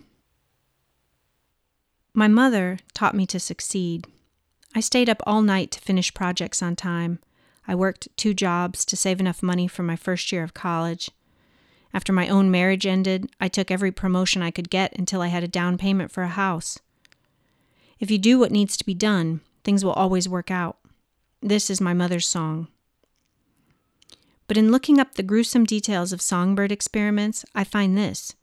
My 2.14 2.28
mother 2.28 2.80
taught 2.94 3.16
me 3.16 3.26
to 3.28 3.40
succeed. 3.40 4.08
I 4.76 4.80
stayed 4.80 5.10
up 5.10 5.22
all 5.26 5.42
night 5.42 5.72
to 5.72 5.80
finish 5.80 6.14
projects 6.14 6.62
on 6.62 6.76
time. 6.76 7.20
I 7.68 7.76
worked 7.76 8.08
two 8.18 8.34
jobs 8.34 8.86
to 8.86 8.98
save 8.98 9.20
enough 9.20 9.44
money 9.44 9.68
for 9.68 9.84
my 9.84 9.96
first 9.96 10.32
year 10.32 10.44
of 10.44 10.54
college. 10.54 11.10
After 11.94 12.14
my 12.14 12.28
own 12.28 12.50
marriage 12.50 12.86
ended, 12.86 13.30
I 13.40 13.48
took 13.48 13.70
every 13.70 13.92
promotion 13.92 14.42
I 14.42 14.52
could 14.52 14.70
get 14.70 14.98
until 14.98 15.22
I 15.22 15.28
had 15.28 15.44
a 15.44 15.48
down 15.48 15.78
payment 15.78 16.12
for 16.12 16.24
a 16.24 16.30
house. 16.30 16.80
If 18.00 18.10
you 18.10 18.18
do 18.18 18.40
what 18.40 18.52
needs 18.52 18.78
to 18.78 18.86
be 18.86 18.94
done, 18.94 19.42
things 19.64 19.84
will 19.84 19.92
always 19.92 20.30
work 20.30 20.50
out. 20.50 20.78
This 21.42 21.70
is 21.70 21.82
my 21.82 21.94
mother's 21.94 22.28
song. 22.28 22.68
But 24.52 24.58
in 24.58 24.70
looking 24.70 25.00
up 25.00 25.16
the 25.16 25.24
gruesome 25.24 25.64
details 25.64 26.12
of 26.12 26.22
songbird 26.22 26.74
experiments, 26.74 27.46
I 27.56 27.64
find 27.64 27.98
this 27.98 28.36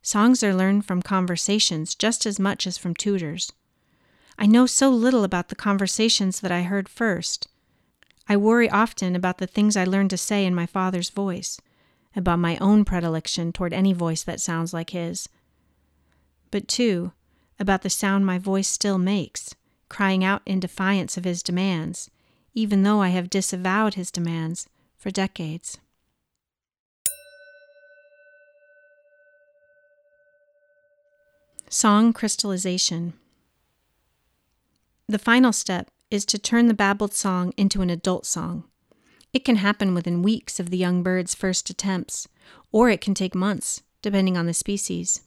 songs 0.00 0.42
are 0.42 0.54
learned 0.54 0.86
from 0.86 1.02
conversations 1.02 1.94
just 1.94 2.24
as 2.24 2.38
much 2.38 2.66
as 2.66 2.78
from 2.78 2.94
tutors. 2.94 3.52
I 4.38 4.46
know 4.46 4.64
so 4.64 4.88
little 4.88 5.22
about 5.22 5.50
the 5.50 5.54
conversations 5.54 6.40
that 6.40 6.50
I 6.50 6.62
heard 6.62 6.88
first. 6.88 7.46
I 8.26 8.38
worry 8.38 8.70
often 8.70 9.14
about 9.14 9.36
the 9.36 9.46
things 9.46 9.76
I 9.76 9.84
learned 9.84 10.08
to 10.08 10.16
say 10.16 10.46
in 10.46 10.54
my 10.54 10.64
father's 10.64 11.10
voice, 11.10 11.60
about 12.16 12.38
my 12.38 12.56
own 12.56 12.86
predilection 12.86 13.52
toward 13.52 13.74
any 13.74 13.92
voice 13.92 14.22
that 14.22 14.40
sounds 14.40 14.72
like 14.72 14.88
his. 14.96 15.28
But, 16.50 16.68
too, 16.68 17.12
about 17.58 17.82
the 17.82 17.90
sound 17.90 18.24
my 18.24 18.38
voice 18.38 18.66
still 18.66 18.96
makes, 18.96 19.54
crying 19.90 20.24
out 20.24 20.40
in 20.46 20.58
defiance 20.58 21.18
of 21.18 21.24
his 21.24 21.42
demands, 21.42 22.10
even 22.54 22.82
though 22.82 23.02
I 23.02 23.08
have 23.10 23.28
disavowed 23.28 23.92
his 23.92 24.10
demands 24.10 24.66
for 25.00 25.10
decades. 25.10 25.78
Song 31.70 32.12
crystallization. 32.12 33.14
The 35.08 35.18
final 35.18 35.52
step 35.52 35.88
is 36.10 36.26
to 36.26 36.38
turn 36.38 36.66
the 36.66 36.74
babbled 36.74 37.14
song 37.14 37.54
into 37.56 37.80
an 37.80 37.88
adult 37.88 38.26
song. 38.26 38.64
It 39.32 39.44
can 39.44 39.56
happen 39.56 39.94
within 39.94 40.22
weeks 40.22 40.60
of 40.60 40.70
the 40.70 40.76
young 40.76 41.02
bird's 41.02 41.34
first 41.34 41.70
attempts, 41.70 42.28
or 42.70 42.90
it 42.90 43.00
can 43.00 43.14
take 43.14 43.34
months, 43.34 43.82
depending 44.02 44.36
on 44.36 44.46
the 44.46 44.52
species. 44.52 45.22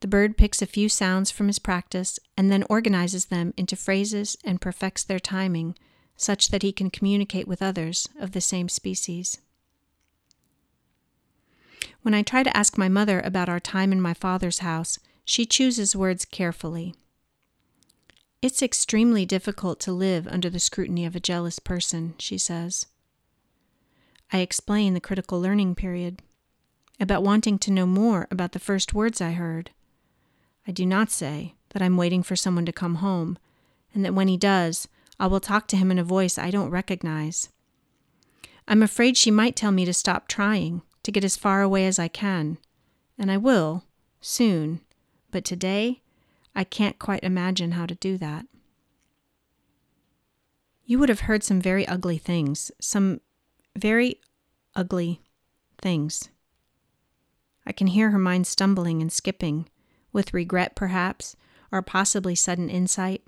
The 0.00 0.06
bird 0.06 0.36
picks 0.36 0.62
a 0.62 0.66
few 0.66 0.88
sounds 0.88 1.30
from 1.30 1.48
his 1.48 1.58
practice 1.58 2.20
and 2.36 2.52
then 2.52 2.64
organizes 2.70 3.26
them 3.26 3.52
into 3.56 3.74
phrases 3.74 4.36
and 4.44 4.60
perfects 4.60 5.02
their 5.02 5.18
timing 5.18 5.74
such 6.16 6.48
that 6.48 6.62
he 6.62 6.72
can 6.72 6.90
communicate 6.90 7.48
with 7.48 7.62
others 7.62 8.08
of 8.18 8.32
the 8.32 8.40
same 8.40 8.68
species. 8.68 9.38
When 12.02 12.14
I 12.14 12.22
try 12.22 12.42
to 12.42 12.56
ask 12.56 12.76
my 12.76 12.88
mother 12.88 13.20
about 13.20 13.48
our 13.48 13.60
time 13.60 13.92
in 13.92 14.00
my 14.00 14.14
father's 14.14 14.58
house, 14.58 14.98
she 15.24 15.46
chooses 15.46 15.96
words 15.96 16.24
carefully. 16.24 16.94
It's 18.42 18.62
extremely 18.62 19.24
difficult 19.24 19.80
to 19.80 19.92
live 19.92 20.28
under 20.28 20.50
the 20.50 20.60
scrutiny 20.60 21.06
of 21.06 21.16
a 21.16 21.20
jealous 21.20 21.58
person, 21.58 22.14
she 22.18 22.36
says. 22.36 22.86
I 24.30 24.38
explain 24.38 24.92
the 24.92 25.00
critical 25.00 25.40
learning 25.40 25.76
period, 25.76 26.20
about 27.00 27.22
wanting 27.22 27.58
to 27.60 27.72
know 27.72 27.86
more 27.86 28.28
about 28.30 28.52
the 28.52 28.58
first 28.58 28.92
words 28.92 29.20
I 29.20 29.32
heard. 29.32 29.70
I 30.66 30.72
do 30.72 30.84
not 30.84 31.10
say 31.10 31.54
that 31.70 31.82
I'm 31.82 31.96
waiting 31.96 32.22
for 32.22 32.36
someone 32.36 32.66
to 32.66 32.72
come 32.72 32.96
home, 32.96 33.38
and 33.94 34.04
that 34.04 34.14
when 34.14 34.28
he 34.28 34.36
does, 34.36 34.88
I 35.18 35.26
will 35.26 35.40
talk 35.40 35.68
to 35.68 35.76
him 35.76 35.90
in 35.90 35.98
a 35.98 36.04
voice 36.04 36.38
I 36.38 36.50
don't 36.50 36.70
recognize. 36.70 37.48
I'm 38.66 38.82
afraid 38.82 39.16
she 39.16 39.30
might 39.30 39.56
tell 39.56 39.72
me 39.72 39.84
to 39.84 39.92
stop 39.92 40.26
trying, 40.28 40.82
to 41.02 41.12
get 41.12 41.24
as 41.24 41.36
far 41.36 41.62
away 41.62 41.86
as 41.86 41.98
I 41.98 42.08
can, 42.08 42.58
and 43.18 43.30
I 43.30 43.36
will, 43.36 43.84
soon, 44.20 44.80
but 45.30 45.44
today 45.44 46.02
I 46.54 46.64
can't 46.64 46.98
quite 46.98 47.22
imagine 47.22 47.72
how 47.72 47.86
to 47.86 47.94
do 47.94 48.16
that. 48.18 48.46
You 50.86 50.98
would 50.98 51.08
have 51.08 51.20
heard 51.20 51.42
some 51.42 51.60
very 51.60 51.86
ugly 51.86 52.18
things, 52.18 52.70
some 52.80 53.20
very 53.76 54.20
ugly 54.76 55.20
things. 55.80 56.28
I 57.66 57.72
can 57.72 57.86
hear 57.88 58.10
her 58.10 58.18
mind 58.18 58.46
stumbling 58.46 59.00
and 59.00 59.12
skipping, 59.12 59.68
with 60.12 60.34
regret 60.34 60.76
perhaps, 60.76 61.36
or 61.72 61.82
possibly 61.82 62.34
sudden 62.34 62.68
insight. 62.68 63.22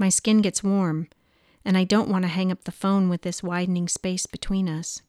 My 0.00 0.08
skin 0.08 0.40
gets 0.40 0.64
warm, 0.64 1.08
and 1.62 1.76
I 1.76 1.84
don't 1.84 2.08
want 2.08 2.22
to 2.22 2.28
hang 2.28 2.50
up 2.50 2.64
the 2.64 2.72
phone 2.72 3.10
with 3.10 3.20
this 3.20 3.42
widening 3.42 3.86
space 3.86 4.24
between 4.24 4.66
us. 4.66 5.02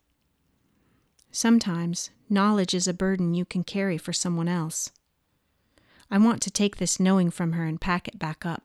Sometimes 1.32 2.10
knowledge 2.30 2.74
is 2.74 2.90
a 2.90 2.94
burden 2.94 3.34
you 3.34 3.46
can 3.46 3.64
carry 3.64 3.98
for 3.98 4.12
someone 4.12 4.50
else. 4.50 4.92
I 6.12 6.18
want 6.18 6.42
to 6.42 6.52
take 6.52 6.76
this 6.76 7.00
knowing 7.00 7.32
from 7.32 7.54
her 7.54 7.66
and 7.66 7.80
pack 7.80 8.10
it 8.10 8.20
back 8.20 8.46
up. 8.46 8.64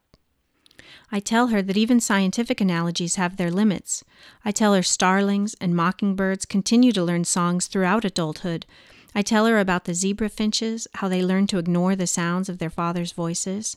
I 1.13 1.21
tell 1.21 1.47
her 1.47 1.63
that 1.63 1.77
even 1.77 2.01
scientific 2.01 2.61
analogies 2.61 3.15
have 3.15 3.37
their 3.37 3.53
limits. 3.53 4.03
I 4.45 4.51
tell 4.51 4.75
her 4.75 4.83
starlings 4.83 5.55
and 5.61 5.77
mockingbirds 5.77 6.45
continue 6.45 6.91
to 6.91 7.05
learn 7.05 7.25
songs 7.25 7.69
throughout 7.69 8.05
adulthood. 8.05 8.67
I 9.15 9.23
tell 9.23 9.47
her 9.47 9.61
about 9.61 9.85
the 9.85 9.95
zebra 9.95 10.31
finches, 10.31 10.89
how 10.95 11.07
they 11.07 11.25
learn 11.25 11.47
to 11.47 11.59
ignore 11.59 11.95
the 11.95 12.09
sounds 12.09 12.49
of 12.49 12.59
their 12.59 12.69
father's 12.69 13.13
voices. 13.13 13.77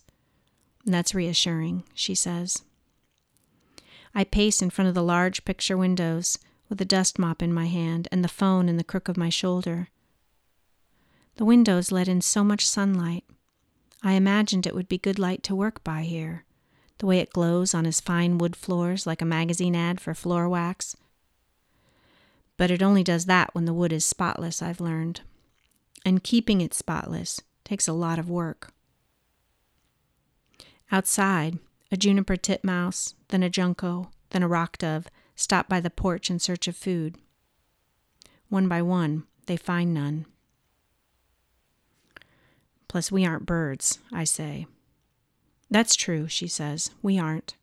That's 0.90 1.14
reassuring, 1.14 1.84
she 1.94 2.16
says. 2.16 2.64
I 4.16 4.24
pace 4.24 4.60
in 4.60 4.72
front 4.72 4.90
of 4.90 4.96
the 4.96 5.04
large 5.04 5.46
picture 5.46 5.78
windows 5.78 6.40
with 6.68 6.82
a 6.82 6.86
dust 6.86 7.20
mop 7.20 7.44
in 7.44 7.54
my 7.54 7.68
hand 7.68 8.08
and 8.12 8.24
the 8.24 8.28
phone 8.28 8.68
in 8.68 8.78
the 8.78 8.84
crook 8.84 9.08
of 9.08 9.16
my 9.16 9.30
shoulder. 9.30 9.90
The 11.36 11.46
windows 11.46 11.92
let 11.92 12.08
in 12.08 12.22
so 12.22 12.44
much 12.44 12.68
sunlight. 12.68 13.24
I 14.02 14.14
imagined 14.14 14.66
it 14.66 14.74
would 14.74 14.90
be 14.90 14.98
good 14.98 15.20
light 15.20 15.44
to 15.44 15.56
work 15.56 15.84
by 15.84 16.02
here, 16.02 16.44
the 16.98 17.06
way 17.06 17.20
it 17.20 17.34
glows 17.34 17.76
on 17.76 17.86
his 17.86 18.02
fine 18.02 18.40
wood 18.40 18.56
floors 18.56 19.06
like 19.06 19.22
a 19.22 19.26
magazine 19.26 19.76
ad 19.76 20.02
for 20.02 20.16
floor 20.16 20.50
wax. 20.50 20.96
But 22.58 22.72
it 22.72 22.82
only 22.82 23.04
does 23.04 23.26
that 23.26 23.54
when 23.54 23.66
the 23.66 23.76
wood 23.76 23.94
is 23.94 24.06
spotless, 24.06 24.64
I've 24.64 24.82
learned. 24.82 25.22
And 26.04 26.24
keeping 26.24 26.62
it 26.62 26.74
spotless 26.74 27.42
takes 27.64 27.88
a 27.88 27.94
lot 27.94 28.18
of 28.18 28.28
work. 28.28 28.74
Outside, 30.92 31.60
a 31.92 31.98
juniper 31.98 32.36
titmouse, 32.36 33.14
then 33.30 33.44
a 33.44 33.50
junco, 33.50 34.10
then 34.32 34.44
a 34.44 34.48
rock 34.48 34.78
dove 34.78 35.08
stop 35.36 35.70
by 35.70 35.80
the 35.80 35.90
porch 35.90 36.30
in 36.30 36.40
search 36.40 36.68
of 36.68 36.76
food. 36.76 37.16
One 38.50 38.68
by 38.68 38.82
one, 38.82 39.24
they 39.46 39.56
find 39.56 39.94
none. 39.94 40.26
Plus, 42.88 43.12
we 43.12 43.26
aren't 43.26 43.46
birds, 43.46 44.00
I 44.12 44.24
say. 44.24 44.66
That's 45.70 45.96
true, 45.96 46.28
she 46.28 46.48
says. 46.48 46.92
We 47.02 47.20
aren't. 47.20 47.54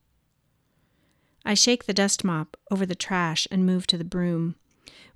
I 1.45 1.55
shake 1.55 1.85
the 1.85 1.93
dust 1.93 2.25
mop 2.25 2.57
over 2.71 2.87
the 2.87 2.95
trash 2.95 3.47
and 3.51 3.67
move 3.67 3.87
to 3.89 3.99
the 3.99 4.05
broom. 4.05 4.55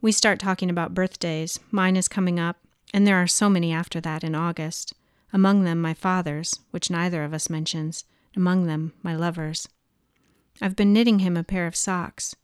We 0.01 0.13
start 0.13 0.39
talking 0.39 0.69
about 0.69 0.95
birthdays. 0.95 1.61
Mine 1.71 1.97
is 1.97 2.09
coming 2.09 2.41
up, 2.41 2.59
and 2.93 3.07
there 3.07 3.17
are 3.17 3.27
so 3.27 3.49
many 3.49 3.73
after 3.73 4.01
that 4.01 4.25
in 4.25 4.35
August. 4.35 4.95
Among 5.33 5.65
them, 5.65 5.81
my 5.81 5.95
father's, 5.95 6.61
which 6.71 6.91
neither 6.91 7.23
of 7.25 7.33
us 7.33 7.49
mentions, 7.49 8.05
among 8.37 8.67
them 8.67 8.93
my 9.03 9.15
lover's. 9.15 9.69
I've 10.61 10.77
been 10.77 10.93
knitting 10.93 11.21
him 11.21 11.37
a 11.37 11.45
pair 11.45 11.67
of 11.67 11.77
socks. 11.77 12.35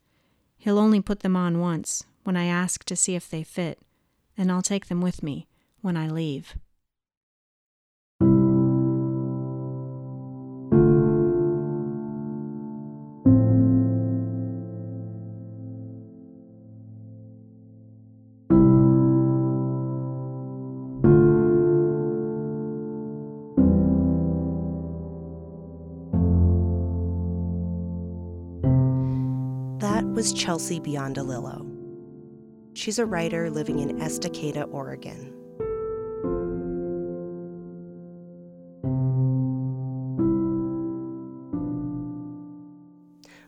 He'll 0.57 0.79
only 0.79 1.01
put 1.01 1.21
them 1.21 1.37
on 1.37 1.61
once, 1.61 2.05
when 2.25 2.37
I 2.37 2.47
ask 2.47 2.85
to 2.85 2.97
see 2.97 3.15
if 3.15 3.29
they 3.29 3.43
fit, 3.43 3.81
and 4.37 4.51
I'll 4.51 4.63
take 4.63 4.87
them 4.87 5.01
with 5.01 5.23
me 5.23 5.47
when 5.81 5.97
I 5.97 6.09
leave. 6.09 6.57
Was 30.27 30.33
Chelsea 30.33 30.81
Biondolillo. 30.81 31.65
She's 32.75 32.99
a 32.99 33.07
writer 33.07 33.49
living 33.49 33.79
in 33.79 34.01
Estacada, 34.01 34.67
Oregon. 34.73 35.33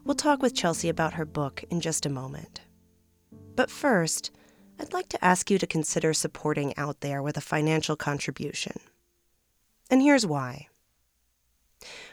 We'll 0.04 0.14
talk 0.14 0.40
with 0.40 0.54
Chelsea 0.54 0.88
about 0.88 1.14
her 1.14 1.24
book 1.24 1.64
in 1.68 1.80
just 1.80 2.06
a 2.06 2.10
moment. 2.10 2.60
But 3.56 3.72
first, 3.72 4.30
I'd 4.78 4.92
like 4.92 5.08
to 5.08 5.24
ask 5.24 5.50
you 5.50 5.58
to 5.58 5.66
consider 5.66 6.14
supporting 6.14 6.76
Out 6.76 7.00
There 7.00 7.24
with 7.24 7.36
a 7.36 7.40
financial 7.40 7.96
contribution. 7.96 8.78
And 9.90 10.00
here's 10.00 10.24
why. 10.24 10.68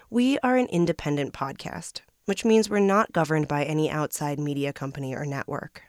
We 0.10 0.40
are 0.40 0.58
an 0.58 0.66
independent 0.72 1.34
podcast 1.34 2.02
which 2.26 2.46
means 2.46 2.70
we're 2.70 2.80
not 2.80 3.14
governed 3.14 3.48
by 3.48 3.64
any 3.64 3.90
outside 3.90 4.40
media 4.40 4.74
company 4.74 5.16
or 5.16 5.26
network. 5.26 5.84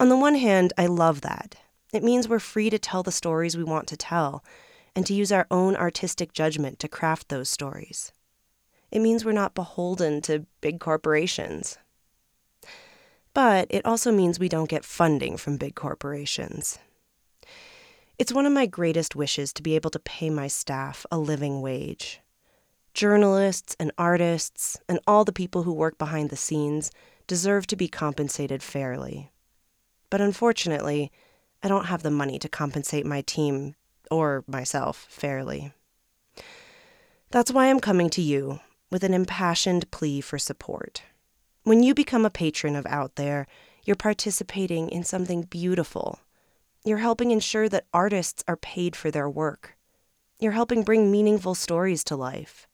On 0.00 0.08
the 0.08 0.16
one 0.16 0.34
hand, 0.34 0.72
I 0.76 0.86
love 0.86 1.20
that. 1.22 1.56
It 1.92 2.02
means 2.02 2.28
we're 2.28 2.40
free 2.40 2.70
to 2.70 2.78
tell 2.78 3.02
the 3.02 3.12
stories 3.12 3.56
we 3.56 3.64
want 3.64 3.86
to 3.88 3.96
tell 3.96 4.44
and 4.96 5.06
to 5.06 5.14
use 5.14 5.30
our 5.30 5.46
own 5.50 5.76
artistic 5.76 6.32
judgment 6.32 6.78
to 6.80 6.88
craft 6.88 7.28
those 7.28 7.48
stories. 7.48 8.12
It 8.90 9.00
means 9.00 9.24
we're 9.24 9.32
not 9.32 9.54
beholden 9.54 10.20
to 10.22 10.46
big 10.60 10.80
corporations. 10.80 11.78
But 13.32 13.66
it 13.70 13.84
also 13.84 14.12
means 14.12 14.38
we 14.38 14.48
don't 14.48 14.70
get 14.70 14.84
funding 14.84 15.36
from 15.36 15.56
big 15.56 15.74
corporations. 15.74 16.78
It's 18.18 18.32
one 18.32 18.46
of 18.46 18.52
my 18.52 18.66
greatest 18.66 19.16
wishes 19.16 19.52
to 19.54 19.62
be 19.62 19.74
able 19.74 19.90
to 19.90 19.98
pay 19.98 20.30
my 20.30 20.46
staff 20.46 21.04
a 21.10 21.18
living 21.18 21.60
wage 21.60 22.20
Journalists 22.94 23.74
and 23.80 23.90
artists 23.98 24.78
and 24.88 25.00
all 25.04 25.24
the 25.24 25.32
people 25.32 25.64
who 25.64 25.72
work 25.72 25.98
behind 25.98 26.30
the 26.30 26.36
scenes 26.36 26.92
deserve 27.26 27.66
to 27.66 27.76
be 27.76 27.88
compensated 27.88 28.62
fairly. 28.62 29.32
But 30.10 30.20
unfortunately, 30.20 31.10
I 31.60 31.66
don't 31.66 31.86
have 31.86 32.04
the 32.04 32.10
money 32.12 32.38
to 32.38 32.48
compensate 32.48 33.04
my 33.04 33.22
team 33.22 33.74
or 34.12 34.44
myself 34.46 35.08
fairly. 35.10 35.72
That's 37.32 37.50
why 37.50 37.68
I'm 37.68 37.80
coming 37.80 38.10
to 38.10 38.22
you 38.22 38.60
with 38.92 39.02
an 39.02 39.12
impassioned 39.12 39.90
plea 39.90 40.20
for 40.20 40.38
support. 40.38 41.02
When 41.64 41.82
you 41.82 41.94
become 41.94 42.24
a 42.24 42.30
patron 42.30 42.76
of 42.76 42.86
Out 42.86 43.16
There, 43.16 43.48
you're 43.84 43.96
participating 43.96 44.88
in 44.88 45.02
something 45.02 45.42
beautiful. 45.42 46.20
You're 46.84 46.98
helping 46.98 47.32
ensure 47.32 47.68
that 47.70 47.86
artists 47.92 48.44
are 48.46 48.56
paid 48.56 48.94
for 48.94 49.10
their 49.10 49.28
work. 49.28 49.76
You're 50.38 50.52
helping 50.52 50.84
bring 50.84 51.10
meaningful 51.10 51.56
stories 51.56 52.04
to 52.04 52.14
life. 52.14 52.68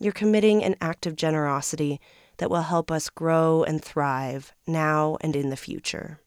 You're 0.00 0.12
committing 0.12 0.64
an 0.64 0.76
act 0.80 1.06
of 1.06 1.16
generosity 1.16 2.00
that 2.38 2.50
will 2.50 2.62
help 2.62 2.90
us 2.90 3.08
grow 3.10 3.62
and 3.62 3.82
thrive 3.82 4.52
now 4.66 5.16
and 5.20 5.36
in 5.36 5.50
the 5.50 5.56
future. 5.56 6.20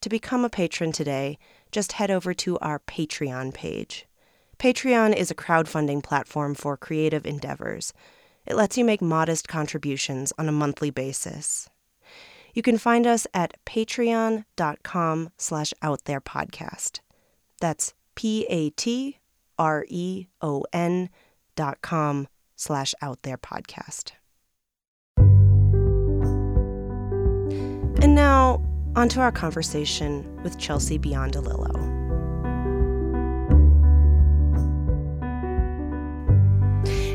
To 0.00 0.08
become 0.08 0.44
a 0.44 0.50
patron 0.50 0.92
today, 0.92 1.38
just 1.70 1.92
head 1.92 2.10
over 2.10 2.34
to 2.34 2.58
our 2.58 2.80
Patreon 2.80 3.54
page. 3.54 4.06
Patreon 4.58 5.14
is 5.14 5.30
a 5.30 5.34
crowdfunding 5.34 6.02
platform 6.02 6.54
for 6.54 6.76
creative 6.76 7.26
endeavors. 7.26 7.92
It 8.46 8.56
lets 8.56 8.76
you 8.76 8.84
make 8.84 9.02
modest 9.02 9.46
contributions 9.46 10.32
on 10.38 10.48
a 10.48 10.52
monthly 10.52 10.90
basis. 10.90 11.68
You 12.54 12.62
can 12.62 12.78
find 12.78 13.06
us 13.06 13.26
at 13.32 13.54
patreon.com 13.64 15.30
slash 15.36 15.72
outtherepodcast. 15.82 17.00
That's 17.60 17.94
P-A-T-R-E-O-N 18.14 19.18
com 21.82 22.28
slash 22.56 22.94
out 23.02 23.22
there 23.22 23.38
podcast. 23.38 24.12
And 28.02 28.14
now 28.14 28.62
onto 28.96 29.20
our 29.20 29.32
conversation 29.32 30.42
with 30.42 30.58
Chelsea 30.58 30.98
Biondolillo. 30.98 32.00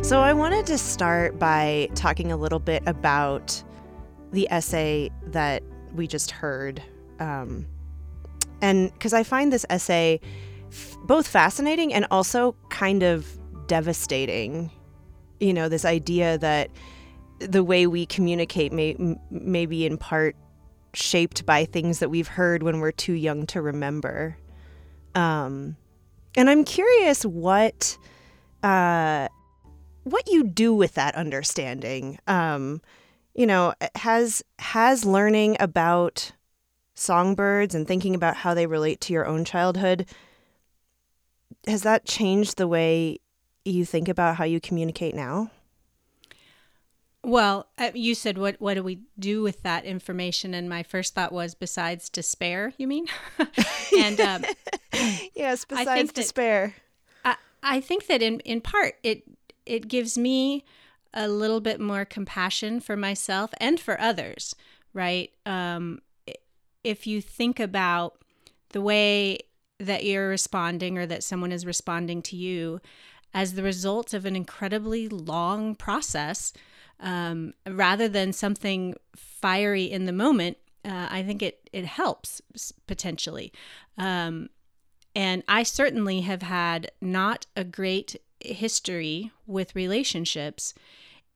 So 0.03 0.21
I 0.21 0.31
wanted 0.31 0.65
to 0.67 0.77
start 0.77 1.37
by 1.37 1.89
talking 1.93 2.31
a 2.31 2.37
little 2.37 2.59
bit 2.59 2.81
about 2.85 3.61
the 4.31 4.47
essay 4.49 5.09
that 5.23 5.63
we 5.93 6.07
just 6.07 6.31
heard. 6.31 6.81
Um, 7.19 7.65
and 8.61 8.93
because 8.93 9.13
I 9.13 9.23
find 9.23 9.51
this 9.51 9.65
essay 9.69 10.21
f- 10.69 10.95
both 11.03 11.27
fascinating 11.27 11.93
and 11.93 12.07
also 12.09 12.55
kind 12.69 13.03
of 13.03 13.36
devastating. 13.67 14.71
You 15.39 15.53
know, 15.53 15.69
this 15.69 15.85
idea 15.85 16.37
that 16.39 16.69
the 17.39 17.63
way 17.63 17.87
we 17.87 18.05
communicate 18.05 18.73
may, 18.73 18.95
may 19.29 19.65
be 19.65 19.85
in 19.85 19.97
part 19.97 20.35
shaped 20.93 21.45
by 21.45 21.65
things 21.65 21.99
that 21.99 22.09
we've 22.09 22.27
heard 22.27 22.63
when 22.63 22.79
we're 22.79 22.91
too 22.91 23.13
young 23.13 23.45
to 23.47 23.61
remember. 23.61 24.37
Um, 25.13 25.75
and 26.35 26.49
I'm 26.49 26.63
curious 26.63 27.23
what 27.25 27.97
uh, 28.63 29.27
what 30.03 30.27
you 30.27 30.43
do 30.43 30.73
with 30.73 30.95
that 30.95 31.15
understanding. 31.15 32.17
Um, 32.27 32.81
you 33.35 33.45
know, 33.45 33.73
has 33.95 34.43
has 34.59 35.05
learning 35.05 35.57
about 35.59 36.31
songbirds 36.95 37.75
and 37.75 37.87
thinking 37.87 38.15
about 38.15 38.37
how 38.37 38.55
they 38.55 38.65
relate 38.65 38.99
to 39.01 39.13
your 39.13 39.27
own 39.27 39.45
childhood 39.45 40.07
has 41.67 41.83
that 41.83 42.05
changed 42.05 42.57
the 42.57 42.67
way 42.67 43.19
you 43.71 43.85
think 43.85 44.07
about 44.07 44.37
how 44.37 44.43
you 44.43 44.59
communicate 44.59 45.15
now? 45.15 45.51
Well, 47.23 47.67
uh, 47.77 47.91
you 47.93 48.15
said 48.15 48.37
what 48.37 48.55
what 48.59 48.75
do 48.75 48.83
we 48.83 48.99
do 49.19 49.41
with 49.41 49.63
that 49.63 49.83
information 49.85 50.53
and 50.53 50.69
my 50.69 50.83
first 50.83 51.13
thought 51.13 51.31
was 51.31 51.55
besides 51.55 52.09
despair, 52.09 52.73
you 52.77 52.87
mean? 52.87 53.07
and 53.97 54.19
um, 54.21 54.45
yes, 55.35 55.65
besides 55.65 56.13
despair. 56.13 56.75
I, 57.25 57.35
I 57.61 57.81
think 57.81 58.07
that 58.07 58.21
in 58.21 58.39
in 58.41 58.61
part 58.61 58.95
it 59.03 59.23
it 59.65 59.87
gives 59.87 60.17
me 60.17 60.63
a 61.13 61.27
little 61.27 61.59
bit 61.59 61.79
more 61.79 62.05
compassion 62.05 62.79
for 62.79 62.95
myself 62.95 63.51
and 63.59 63.79
for 63.79 63.99
others, 63.99 64.55
right? 64.93 65.31
Um, 65.45 65.99
if 66.83 67.07
you 67.07 67.21
think 67.21 67.59
about 67.59 68.21
the 68.69 68.81
way 68.81 69.39
that 69.79 70.05
you're 70.05 70.29
responding 70.29 70.97
or 70.97 71.05
that 71.05 71.23
someone 71.23 71.51
is 71.51 71.65
responding 71.65 72.21
to 72.21 72.35
you, 72.35 72.79
as 73.37 73.53
the 73.53 73.61
result 73.61 74.15
of 74.15 74.25
an 74.25 74.35
incredibly 74.35 75.07
long 75.07 75.75
process 75.75 76.53
um, 76.99 77.53
rather 77.67 78.09
than 78.09 78.33
something 78.33 78.95
fiery 79.15 79.83
in 79.83 80.05
the 80.05 80.11
moment. 80.11 80.57
Uh, 80.83 81.07
I 81.11 81.21
think 81.21 81.43
it 81.43 81.69
it 81.71 81.85
helps 81.85 82.41
potentially, 82.87 83.53
um, 83.95 84.49
and 85.15 85.43
I 85.47 85.61
certainly 85.61 86.21
have 86.21 86.41
had 86.41 86.89
not 86.99 87.45
a 87.55 87.63
great 87.63 88.15
history 88.39 89.31
with 89.45 89.75
relationships, 89.75 90.73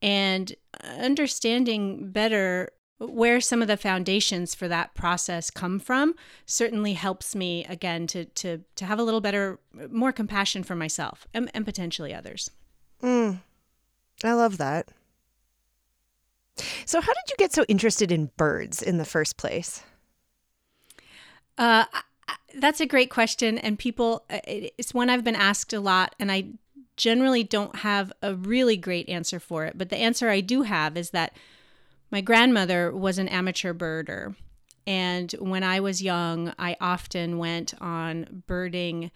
and 0.01 0.55
understanding 0.83 2.11
better 2.11 2.71
where 3.09 3.41
some 3.41 3.61
of 3.61 3.67
the 3.67 3.77
foundations 3.77 4.53
for 4.53 4.67
that 4.67 4.93
process 4.93 5.49
come 5.49 5.79
from 5.79 6.13
certainly 6.45 6.93
helps 6.93 7.35
me 7.35 7.65
again 7.65 8.05
to 8.07 8.25
to 8.25 8.61
to 8.75 8.85
have 8.85 8.99
a 8.99 9.03
little 9.03 9.21
better 9.21 9.59
more 9.89 10.11
compassion 10.11 10.63
for 10.63 10.75
myself 10.75 11.27
and, 11.33 11.49
and 11.53 11.65
potentially 11.65 12.13
others. 12.13 12.51
Mm, 13.01 13.39
i 14.23 14.33
love 14.33 14.57
that. 14.57 14.89
So 16.85 17.01
how 17.01 17.13
did 17.13 17.29
you 17.29 17.35
get 17.37 17.53
so 17.53 17.63
interested 17.67 18.11
in 18.11 18.29
birds 18.37 18.83
in 18.83 18.97
the 18.97 19.05
first 19.05 19.37
place? 19.37 19.83
Uh, 21.57 21.85
that's 22.55 22.81
a 22.81 22.85
great 22.85 23.09
question 23.09 23.57
and 23.57 23.79
people 23.79 24.25
uh, 24.29 24.39
it's 24.45 24.93
one 24.93 25.09
i've 25.09 25.23
been 25.23 25.35
asked 25.35 25.73
a 25.73 25.79
lot 25.79 26.15
and 26.19 26.31
i 26.31 26.45
generally 26.97 27.43
don't 27.43 27.77
have 27.77 28.11
a 28.21 28.35
really 28.35 28.75
great 28.75 29.07
answer 29.07 29.39
for 29.39 29.65
it 29.65 29.77
but 29.77 29.89
the 29.89 29.97
answer 29.97 30.29
i 30.29 30.41
do 30.41 30.63
have 30.63 30.97
is 30.97 31.11
that 31.11 31.33
my 32.11 32.21
grandmother 32.21 32.91
was 32.91 33.17
an 33.17 33.27
amateur 33.29 33.73
birder. 33.73 34.35
And 34.85 35.31
when 35.39 35.63
I 35.63 35.79
was 35.79 36.01
young, 36.01 36.53
I 36.59 36.75
often 36.81 37.37
went 37.37 37.73
on 37.79 38.43
birding 38.47 39.11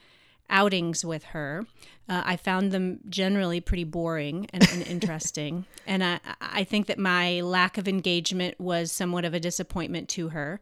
outings 0.49 1.03
with 1.03 1.23
her. 1.25 1.65
Uh, 2.08 2.21
I 2.23 2.38
found 2.38 2.71
them 2.71 2.99
generally 3.10 3.60
pretty 3.60 3.84
boring 3.84 4.47
and, 4.53 4.67
and 4.71 4.88
interesting. 4.88 5.65
And 5.88 6.03
I, 6.03 6.19
I 6.41 6.63
think 6.63 6.88
that 6.88 6.97
my 6.97 7.41
lack 7.41 7.77
of 7.77 7.88
engagement 7.88 8.60
was 8.60 8.91
somewhat 8.91 9.23
of 9.23 9.36
a 9.36 9.39
disappointment 9.39 10.10
to 10.10 10.29
her. 10.29 10.60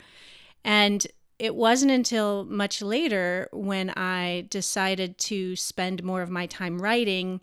And 0.66 1.08
it 1.40 1.56
wasn't 1.56 1.94
until 1.94 2.44
much 2.44 2.82
later 2.82 3.48
when 3.54 3.92
I 3.92 4.48
decided 4.50 5.18
to 5.20 5.56
spend 5.56 6.04
more 6.04 6.22
of 6.22 6.30
my 6.30 6.46
time 6.46 6.82
writing 6.82 7.40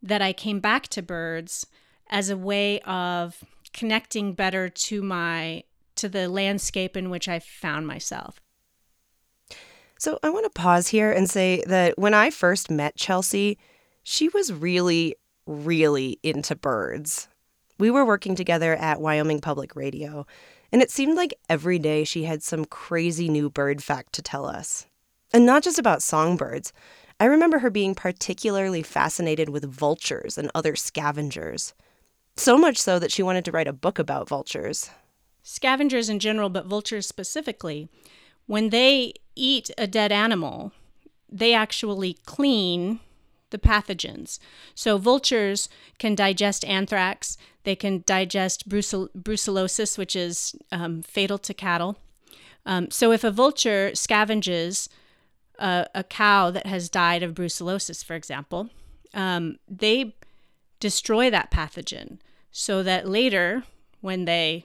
that 0.00 0.22
I 0.22 0.32
came 0.32 0.60
back 0.60 0.86
to 0.88 1.02
birds 1.02 1.66
as 2.08 2.30
a 2.30 2.36
way 2.36 2.78
of 2.82 3.42
connecting 3.72 4.34
better 4.34 4.68
to 4.68 5.02
my 5.02 5.64
to 5.96 6.08
the 6.08 6.28
landscape 6.28 6.96
in 6.96 7.10
which 7.10 7.28
I 7.28 7.40
found 7.40 7.86
myself. 7.86 8.40
So 9.98 10.18
I 10.22 10.30
want 10.30 10.44
to 10.44 10.50
pause 10.50 10.88
here 10.88 11.10
and 11.10 11.28
say 11.28 11.62
that 11.66 11.98
when 11.98 12.14
I 12.14 12.30
first 12.30 12.70
met 12.70 12.96
Chelsea, 12.96 13.58
she 14.04 14.28
was 14.28 14.52
really, 14.52 15.16
really 15.44 16.20
into 16.22 16.54
birds. 16.54 17.28
We 17.80 17.90
were 17.90 18.04
working 18.04 18.36
together 18.36 18.76
at 18.76 19.00
Wyoming 19.00 19.40
Public 19.40 19.74
Radio, 19.74 20.24
and 20.72 20.82
it 20.82 20.90
seemed 20.90 21.16
like 21.16 21.34
every 21.48 21.80
day 21.80 22.04
she 22.04 22.24
had 22.24 22.44
some 22.44 22.64
crazy 22.64 23.28
new 23.28 23.50
bird 23.50 23.82
fact 23.82 24.12
to 24.14 24.22
tell 24.22 24.46
us. 24.46 24.86
And 25.32 25.44
not 25.44 25.62
just 25.62 25.78
about 25.78 26.02
songbirds. 26.02 26.72
I 27.20 27.24
remember 27.24 27.58
her 27.58 27.70
being 27.70 27.96
particularly 27.96 28.82
fascinated 28.82 29.48
with 29.48 29.64
vultures 29.64 30.38
and 30.38 30.50
other 30.54 30.76
scavengers. 30.76 31.74
So 32.38 32.56
much 32.56 32.78
so 32.78 33.00
that 33.00 33.10
she 33.10 33.24
wanted 33.24 33.44
to 33.46 33.52
write 33.52 33.66
a 33.66 33.72
book 33.72 33.98
about 33.98 34.28
vultures. 34.28 34.90
Scavengers 35.42 36.08
in 36.08 36.20
general, 36.20 36.48
but 36.48 36.66
vultures 36.66 37.04
specifically, 37.04 37.88
when 38.46 38.70
they 38.70 39.14
eat 39.34 39.72
a 39.76 39.88
dead 39.88 40.12
animal, 40.12 40.70
they 41.28 41.52
actually 41.52 42.14
clean 42.26 43.00
the 43.50 43.58
pathogens. 43.58 44.38
So 44.76 44.98
vultures 44.98 45.68
can 45.98 46.14
digest 46.14 46.64
anthrax, 46.64 47.36
they 47.64 47.74
can 47.74 48.04
digest 48.06 48.68
brucell- 48.68 49.08
brucellosis, 49.18 49.98
which 49.98 50.14
is 50.14 50.54
um, 50.70 51.02
fatal 51.02 51.38
to 51.38 51.52
cattle. 51.52 51.98
Um, 52.64 52.88
so 52.92 53.10
if 53.10 53.24
a 53.24 53.32
vulture 53.32 53.90
scavenges 53.94 54.88
a, 55.58 55.86
a, 55.92 56.04
cow 56.04 56.52
that 56.52 56.66
has 56.66 56.88
died 56.88 57.24
of 57.24 57.34
brucellosis, 57.34 58.04
for 58.04 58.14
example, 58.14 58.68
um, 59.12 59.58
they 59.68 60.14
destroy 60.80 61.30
that 61.30 61.50
pathogen 61.50 62.18
so 62.50 62.82
that 62.82 63.08
later, 63.08 63.64
when 64.00 64.24
they 64.24 64.64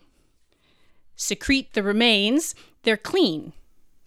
secrete 1.15 1.73
the 1.73 1.84
remains, 1.84 2.56
they're 2.84 2.97
clean. 2.97 3.54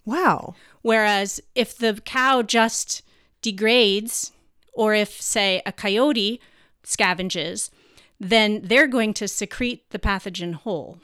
Wow. 0.04 0.54
Whereas 0.82 1.40
if 1.54 1.76
the 1.76 2.00
cow 2.04 2.42
just 2.42 3.02
degrades, 3.42 4.32
or 4.72 4.94
if, 4.94 5.20
say, 5.20 5.62
a 5.66 5.72
coyote 5.72 6.40
scavenges, 6.84 7.70
then 8.18 8.60
they're 8.62 8.86
going 8.86 9.12
to 9.14 9.28
secrete 9.28 9.90
the 9.90 9.98
pathogen 9.98 10.54
whole. 10.54 10.98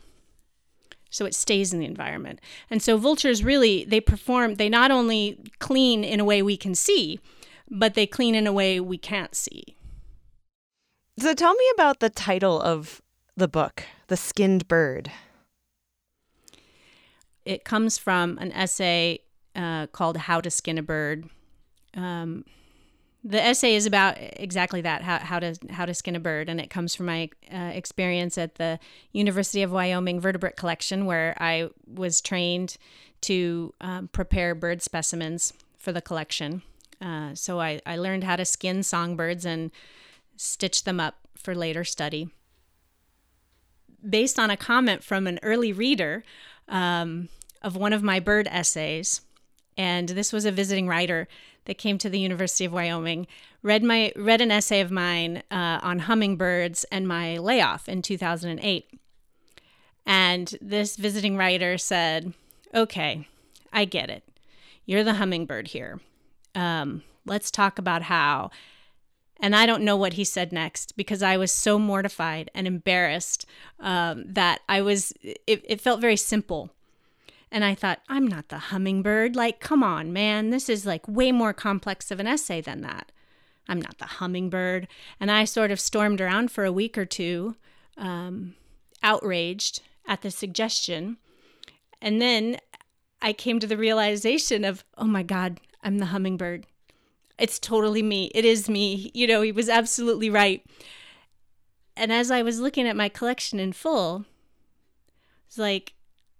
So 1.10 1.26
it 1.26 1.34
stays 1.34 1.72
in 1.72 1.78
the 1.78 1.86
environment. 1.86 2.40
And 2.70 2.82
so 2.82 2.96
vultures 2.96 3.44
really, 3.44 3.84
they 3.84 4.00
perform, 4.00 4.54
they 4.54 4.68
not 4.68 4.90
only 4.90 5.38
clean 5.58 6.04
in 6.04 6.20
a 6.20 6.24
way 6.24 6.40
we 6.42 6.56
can 6.56 6.74
see, 6.74 7.20
but 7.70 7.94
they 7.94 8.06
clean 8.06 8.34
in 8.34 8.46
a 8.46 8.52
way 8.52 8.80
we 8.80 8.96
can't 8.96 9.34
see. 9.34 9.76
So 11.18 11.34
tell 11.34 11.54
me 11.54 11.64
about 11.74 12.00
the 12.00 12.08
title 12.08 12.60
of 12.60 13.02
the 13.36 13.48
book, 13.48 13.84
The 14.08 14.16
Skinned 14.16 14.66
Bird. 14.66 15.12
It 17.44 17.64
comes 17.64 17.98
from 17.98 18.38
an 18.38 18.50
essay 18.52 19.20
uh, 19.54 19.88
called 19.88 20.16
How 20.16 20.40
to 20.40 20.50
Skin 20.50 20.78
a 20.78 20.82
Bird. 20.82 21.28
Um, 21.94 22.44
the 23.24 23.40
essay 23.40 23.74
is 23.74 23.84
about 23.86 24.16
exactly 24.18 24.80
that 24.80 25.02
how, 25.02 25.18
how 25.18 25.38
to 25.38 25.54
how 25.70 25.84
to 25.84 25.94
skin 25.94 26.16
a 26.16 26.20
bird 26.20 26.48
and 26.48 26.60
it 26.60 26.70
comes 26.70 26.94
from 26.94 27.06
my 27.06 27.30
uh, 27.52 27.70
experience 27.72 28.36
at 28.36 28.56
the 28.56 28.80
university 29.12 29.62
of 29.62 29.70
wyoming 29.70 30.20
vertebrate 30.20 30.56
collection 30.56 31.06
where 31.06 31.36
i 31.38 31.68
was 31.86 32.20
trained 32.20 32.76
to 33.20 33.72
um, 33.80 34.08
prepare 34.08 34.56
bird 34.56 34.82
specimens 34.82 35.52
for 35.78 35.92
the 35.92 36.02
collection 36.02 36.62
uh, 37.00 37.34
so 37.34 37.60
I, 37.60 37.80
I 37.84 37.96
learned 37.96 38.24
how 38.24 38.36
to 38.36 38.44
skin 38.44 38.82
songbirds 38.82 39.44
and 39.44 39.70
stitch 40.42 40.84
them 40.84 41.00
up 41.00 41.16
for 41.36 41.54
later 41.54 41.84
study 41.84 42.28
based 44.08 44.38
on 44.38 44.50
a 44.50 44.56
comment 44.56 45.04
from 45.04 45.26
an 45.26 45.38
early 45.42 45.72
reader 45.72 46.24
um, 46.68 47.28
of 47.62 47.76
one 47.76 47.92
of 47.92 48.02
my 48.02 48.18
bird 48.18 48.48
essays 48.50 49.20
and 49.76 50.10
this 50.10 50.32
was 50.32 50.44
a 50.44 50.52
visiting 50.52 50.88
writer 50.88 51.28
that 51.64 51.78
came 51.78 51.98
to 51.98 52.10
the 52.10 52.18
University 52.18 52.64
of 52.64 52.72
Wyoming, 52.72 53.26
read 53.62 53.82
my 53.82 54.12
read 54.16 54.40
an 54.40 54.50
essay 54.50 54.80
of 54.80 54.90
mine 54.90 55.42
uh, 55.50 55.78
on 55.82 56.00
hummingbirds 56.00 56.84
and 56.84 57.06
my 57.06 57.38
layoff 57.38 57.88
in 57.88 58.02
2008. 58.02 58.98
And 60.04 60.54
this 60.60 60.96
visiting 60.96 61.36
writer 61.36 61.78
said, 61.78 62.34
"Okay, 62.74 63.28
I 63.72 63.84
get 63.84 64.10
it. 64.10 64.24
You're 64.84 65.04
the 65.04 65.14
hummingbird 65.14 65.68
here. 65.68 66.00
Um, 66.54 67.02
let's 67.24 67.50
talk 67.50 67.78
about 67.78 68.02
how." 68.02 68.50
And 69.42 69.54
I 69.54 69.66
don't 69.66 69.82
know 69.82 69.96
what 69.96 70.14
he 70.14 70.24
said 70.24 70.52
next 70.52 70.96
because 70.96 71.22
I 71.22 71.36
was 71.36 71.52
so 71.52 71.78
mortified 71.78 72.50
and 72.54 72.66
embarrassed 72.66 73.44
um, 73.80 74.24
that 74.26 74.60
I 74.68 74.80
was. 74.80 75.12
It, 75.22 75.64
it 75.68 75.80
felt 75.80 76.00
very 76.00 76.16
simple 76.16 76.70
and 77.52 77.64
I 77.64 77.74
thought, 77.74 78.00
I'm 78.08 78.26
not 78.26 78.48
the 78.48 78.58
hummingbird. 78.58 79.36
Like, 79.36 79.60
come 79.60 79.82
on, 79.82 80.10
man. 80.10 80.48
This 80.48 80.70
is 80.70 80.86
like 80.86 81.06
way 81.06 81.30
more 81.30 81.52
complex 81.52 82.10
of 82.10 82.18
an 82.18 82.26
essay 82.26 82.62
than 82.62 82.80
that. 82.80 83.12
I'm 83.68 83.80
not 83.80 83.98
the 83.98 84.06
hummingbird. 84.06 84.88
And 85.20 85.30
I 85.30 85.44
sort 85.44 85.70
of 85.70 85.78
stormed 85.78 86.22
around 86.22 86.50
for 86.50 86.64
a 86.64 86.72
week 86.72 86.96
or 86.96 87.04
two, 87.04 87.56
um, 87.98 88.54
outraged 89.02 89.82
at 90.06 90.22
the 90.22 90.30
suggestion. 90.30 91.18
And 92.00 92.22
then 92.22 92.56
I 93.20 93.34
came 93.34 93.60
to 93.60 93.66
the 93.66 93.76
realization 93.76 94.64
of, 94.64 94.82
oh 94.96 95.04
my 95.04 95.22
God, 95.22 95.60
I'm 95.84 95.98
the 95.98 96.06
hummingbird. 96.06 96.66
It's 97.42 97.58
totally 97.58 98.04
me. 98.04 98.30
It 98.36 98.44
is 98.44 98.68
me. 98.68 99.10
You 99.14 99.26
know, 99.26 99.42
he 99.42 99.50
was 99.50 99.68
absolutely 99.68 100.30
right. 100.30 100.64
And 101.96 102.12
as 102.12 102.30
I 102.30 102.40
was 102.42 102.60
looking 102.60 102.86
at 102.86 102.94
my 102.94 103.08
collection 103.08 103.58
in 103.58 103.72
full, 103.72 104.26
it's 105.48 105.58
like, 105.58 105.94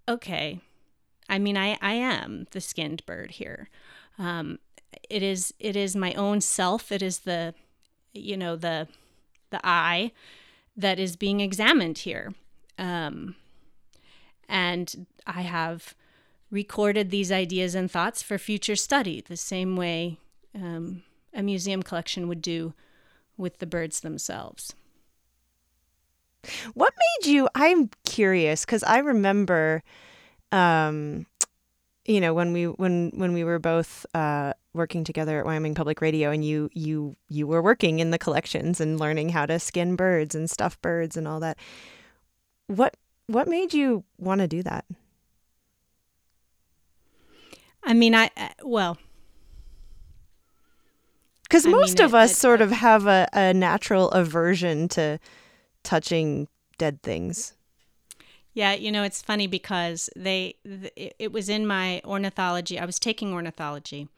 okay, 0.08 0.60
I 1.28 1.40
mean, 1.40 1.56
I, 1.56 1.76
I 1.82 1.94
am 1.94 2.46
the 2.52 2.60
skinned 2.60 3.04
bird 3.04 3.32
here. 3.32 3.68
Um, 4.16 4.60
it 5.10 5.24
is 5.24 5.52
it 5.58 5.74
is 5.74 5.96
my 5.96 6.14
own 6.14 6.40
self. 6.40 6.92
It 6.92 7.02
is 7.02 7.20
the 7.20 7.54
you 8.12 8.36
know 8.36 8.54
the 8.54 8.86
the 9.50 9.58
I 9.64 10.12
that 10.76 11.00
is 11.00 11.16
being 11.16 11.40
examined 11.40 11.98
here, 11.98 12.32
um, 12.78 13.34
and 14.48 15.06
I 15.26 15.42
have 15.42 15.96
recorded 16.48 17.10
these 17.10 17.32
ideas 17.32 17.74
and 17.74 17.90
thoughts 17.90 18.22
for 18.22 18.38
future 18.38 18.76
study, 18.76 19.20
the 19.20 19.36
same 19.36 19.74
way 19.74 20.18
um, 20.54 21.02
a 21.34 21.42
museum 21.42 21.82
collection 21.82 22.28
would 22.28 22.42
do 22.42 22.74
with 23.36 23.58
the 23.58 23.66
birds 23.66 24.00
themselves. 24.00 24.74
What 26.74 26.92
made 27.20 27.30
you? 27.30 27.48
I'm 27.54 27.90
curious 28.04 28.64
because 28.64 28.82
I 28.82 28.98
remember 28.98 29.82
um, 30.50 31.26
you 32.04 32.20
know, 32.20 32.34
when 32.34 32.52
we 32.52 32.66
when 32.66 33.12
when 33.14 33.32
we 33.32 33.44
were 33.44 33.58
both 33.58 34.04
uh, 34.14 34.54
working 34.72 35.04
together 35.04 35.38
at 35.38 35.46
Wyoming 35.46 35.74
Public 35.74 36.00
Radio, 36.00 36.30
and 36.30 36.44
you 36.44 36.68
you 36.72 37.16
you 37.28 37.46
were 37.46 37.62
working 37.62 38.00
in 38.00 38.10
the 38.10 38.18
collections 38.18 38.80
and 38.80 38.98
learning 38.98 39.28
how 39.28 39.46
to 39.46 39.58
skin 39.58 39.94
birds 39.94 40.34
and 40.34 40.50
stuff 40.50 40.80
birds 40.82 41.16
and 41.16 41.28
all 41.28 41.40
that. 41.40 41.58
What 42.66 42.96
what 43.28 43.46
made 43.46 43.72
you 43.72 44.04
want 44.18 44.40
to 44.40 44.48
do 44.48 44.62
that? 44.64 44.84
I 47.84 47.94
mean, 47.94 48.14
I 48.14 48.30
well, 48.62 48.98
because 51.52 51.66
most 51.66 51.98
mean, 51.98 52.06
of 52.06 52.14
us 52.14 52.34
sort 52.34 52.62
of 52.62 52.70
have 52.70 53.06
a, 53.06 53.28
a 53.34 53.52
natural 53.52 54.10
aversion 54.12 54.88
to 54.88 55.20
touching 55.82 56.48
dead 56.78 57.02
things. 57.02 57.52
Yeah, 58.54 58.72
you 58.72 58.90
know, 58.90 59.02
it's 59.02 59.20
funny 59.20 59.46
because 59.46 60.08
they 60.16 60.56
it 60.96 61.30
was 61.30 61.50
in 61.50 61.66
my 61.66 62.00
ornithology. 62.06 62.78
I 62.78 62.86
was 62.86 62.98
taking 62.98 63.34
ornithology 63.34 64.08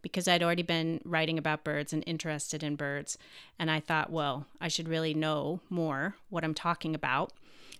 because 0.00 0.26
I'd 0.26 0.42
already 0.42 0.62
been 0.62 1.02
writing 1.04 1.36
about 1.36 1.62
birds 1.62 1.92
and 1.92 2.02
interested 2.06 2.62
in 2.62 2.74
birds, 2.74 3.18
and 3.58 3.70
I 3.70 3.80
thought, 3.80 4.10
well, 4.10 4.46
I 4.58 4.68
should 4.68 4.88
really 4.88 5.12
know 5.12 5.60
more 5.68 6.16
what 6.30 6.42
I'm 6.42 6.54
talking 6.54 6.94
about. 6.94 7.34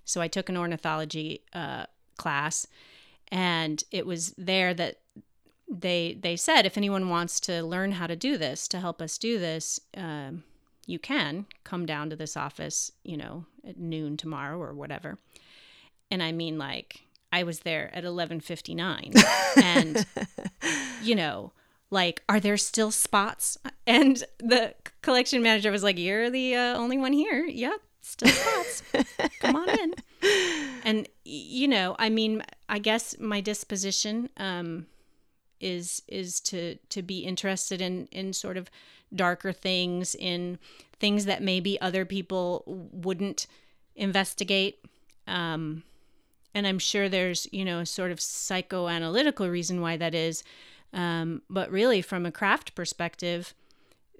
So 0.05 0.21
I 0.21 0.29
took 0.29 0.51
an 0.51 0.57
ornithology 0.59 1.41
uh, 1.55 1.87
class, 2.19 2.67
and 3.29 3.83
it 3.91 4.05
was 4.05 4.35
there 4.37 4.75
that 4.75 4.97
they 5.71 6.19
they 6.21 6.37
said 6.37 6.67
if 6.67 6.77
anyone 6.77 7.09
wants 7.09 7.41
to 7.41 7.63
learn 7.63 7.93
how 7.93 8.07
to 8.07 8.17
do 8.17 8.39
this 8.39 8.69
to 8.69 8.81
help 8.81 9.03
us 9.03 9.19
do 9.19 9.39
this. 9.39 9.81
Um, 9.97 10.45
you 10.87 10.99
can 10.99 11.45
come 11.65 11.85
down 11.85 12.09
to 12.09 12.17
this 12.17 12.35
office, 12.35 12.91
you 13.05 13.19
know, 13.19 13.45
at 13.67 13.77
noon 13.77 14.17
tomorrow 14.17 14.59
or 14.59 14.73
whatever 14.73 15.19
and 16.11 16.23
I 16.23 16.33
mean 16.33 16.59
like 16.59 17.03
I 17.33 17.43
was 17.43 17.61
there 17.61 17.95
at 17.95 18.05
11:59 18.05 19.23
and 19.63 20.07
you 21.03 21.15
know 21.15 21.53
like, 21.91 22.23
are 22.29 22.41
there 22.41 22.59
still 22.59 22.91
spots? 22.91 23.57
And 23.87 24.23
the 24.39 24.75
collection 25.01 25.43
manager 25.43 25.71
was 25.71 25.83
like, 25.83 25.99
You're 25.99 26.29
the 26.31 26.55
uh, 26.55 26.77
only 26.77 26.99
one 26.99 27.13
here. 27.15 27.47
Yep, 27.47 27.81
still 28.03 28.29
spots. 28.29 28.83
Come 29.41 29.57
on 29.57 29.71
in. 29.71 29.95
And, 30.85 31.09
you 31.25 31.69
know, 31.69 31.97
I 31.99 32.09
mean, 32.09 32.43
I 32.69 32.79
guess 32.79 33.19
my 33.19 33.41
disposition 33.41 34.31
um, 34.37 34.87
is 35.61 36.03
is 36.09 36.41
to 36.41 36.77
to 36.89 37.03
be 37.03 37.21
interested 37.21 37.81
in 37.81 38.09
in 38.13 38.33
sort 38.33 38.57
of 38.57 38.71
darker 39.15 39.53
things 39.53 40.15
in 40.15 40.59
things 40.99 41.25
that 41.25 41.43
maybe 41.43 41.81
other 41.81 42.05
people 42.05 42.63
wouldn't 42.67 43.47
investigate. 43.97 44.85
Um, 45.27 45.83
and 46.55 46.67
i'm 46.67 46.79
sure 46.79 47.09
there's 47.09 47.47
you 47.53 47.65
know 47.65 47.81
a 47.81 47.87
sort 47.87 48.11
of 48.11 48.19
psychoanalytical 48.19 49.51
reason 49.51 49.81
why 49.81 49.97
that 49.97 50.15
is. 50.15 50.43
Um, 50.93 51.43
but 51.51 51.71
really 51.71 52.01
from 52.01 52.25
a 52.25 52.33
craft 52.33 52.75
perspective 52.75 53.53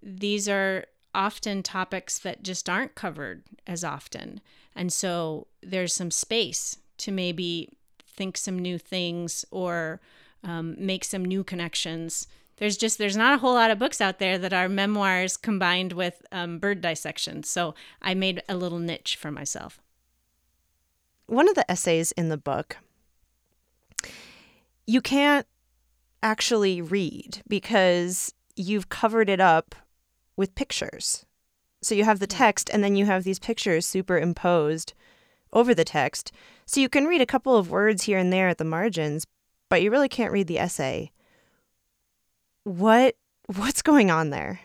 these 0.03 0.49
are 0.49 0.85
often 1.15 1.63
topics 1.63 2.19
that 2.19 2.43
just 2.43 2.69
aren't 2.69 2.95
covered 2.95 3.43
as 3.67 3.83
often. 3.83 4.41
And 4.75 4.93
so 4.93 5.47
there's 5.63 5.95
some 5.95 6.11
space 6.11 6.79
to 6.99 7.11
maybe 7.11 7.77
think 8.07 8.37
some 8.37 8.59
new 8.59 8.79
things 8.79 9.45
or 9.51 10.01
um, 10.45 10.77
make 10.79 11.05
some 11.05 11.25
new 11.25 11.45
connections. 11.45 12.27
There's 12.57 12.77
just 12.77 12.99
there's 12.99 13.17
not 13.17 13.35
a 13.35 13.39
whole 13.39 13.55
lot 13.55 13.71
of 13.71 13.79
books 13.79 14.01
out 14.01 14.19
there 14.19 14.39
that 14.39 14.53
are 14.53 14.69
memoirs 14.69 15.37
combined 15.37 15.93
with 15.93 16.27
um, 16.33 16.59
bird 16.59 16.81
dissection. 16.81 17.43
So 17.45 17.75
I 18.03 18.15
made 18.15 18.43
a 18.49 18.57
little 18.57 18.79
niche 18.79 19.17
for 19.17 19.31
myself. 19.31 19.81
One 21.27 21.49
of 21.49 21.55
the 21.55 21.71
essays 21.71 22.13
in 22.13 22.31
the 22.31 22.39
book, 22.39 22.79
you 24.87 25.01
can't 25.01 25.47
actually 26.23 26.81
read 26.81 27.43
because 27.47 28.35
you've 28.57 28.89
covered 28.89 29.29
it 29.29 29.41
up 29.41 29.75
with 30.37 30.55
pictures. 30.55 31.25
So 31.83 31.95
you 31.95 32.05
have 32.05 32.19
the 32.19 32.27
text 32.27 32.71
and 32.73 32.83
then 32.83 32.97
you 32.97 33.07
have 33.07 33.25
these 33.25 33.39
pictures 33.39 33.87
superimposed 33.87 34.95
over 35.53 35.75
the 35.75 35.85
text. 35.85 36.33
So 36.67 36.81
you 36.81 36.89
can 36.89 37.05
read 37.07 37.21
a 37.21 37.27
couple 37.27 37.57
of 37.57 37.71
words 37.71 38.05
here 38.05 38.19
and 38.19 38.33
there 38.33 38.49
at 38.49 38.59
the 38.59 38.65
margins, 38.65 39.27
but 39.69 39.83
you 39.83 39.91
really 39.91 40.09
can't 40.09 40.33
read 40.33 40.47
the 40.47 40.59
essay. 40.59 41.13
What 42.65 43.17
what's 43.47 43.83
going 43.83 44.11
on 44.11 44.31
there? 44.31 44.61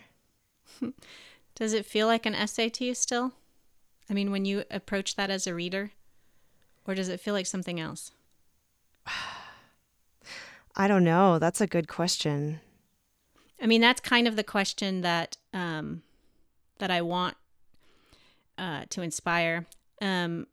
Does 1.55 1.73
it 1.73 1.85
feel 1.85 2.07
like 2.07 2.25
an 2.25 2.35
essay 2.35 2.69
to 2.69 2.85
you 2.85 2.93
still? 2.93 3.33
I 4.09 4.13
mean, 4.13 4.31
when 4.31 4.45
you 4.45 4.63
approach 4.69 5.15
that 5.15 5.29
as 5.29 5.47
a 5.47 5.55
reader, 5.55 5.91
or 6.85 6.93
does 6.95 7.07
it 7.07 7.19
feel 7.19 7.33
like 7.33 7.45
something 7.45 7.79
else? 7.79 8.11
I 10.75 10.87
don't 10.87 11.03
know. 11.03 11.39
That's 11.39 11.61
a 11.61 11.67
good 11.67 11.87
question. 11.87 12.59
I 13.61 13.67
mean, 13.67 13.81
that's 13.81 14.01
kind 14.01 14.27
of 14.27 14.35
the 14.35 14.43
question 14.43 15.01
that 15.01 15.37
um, 15.53 16.01
that 16.79 16.91
I 16.91 17.01
want 17.01 17.37
uh, 18.57 18.85
to 18.89 19.01
inspire. 19.01 19.65
Um, 20.01 20.47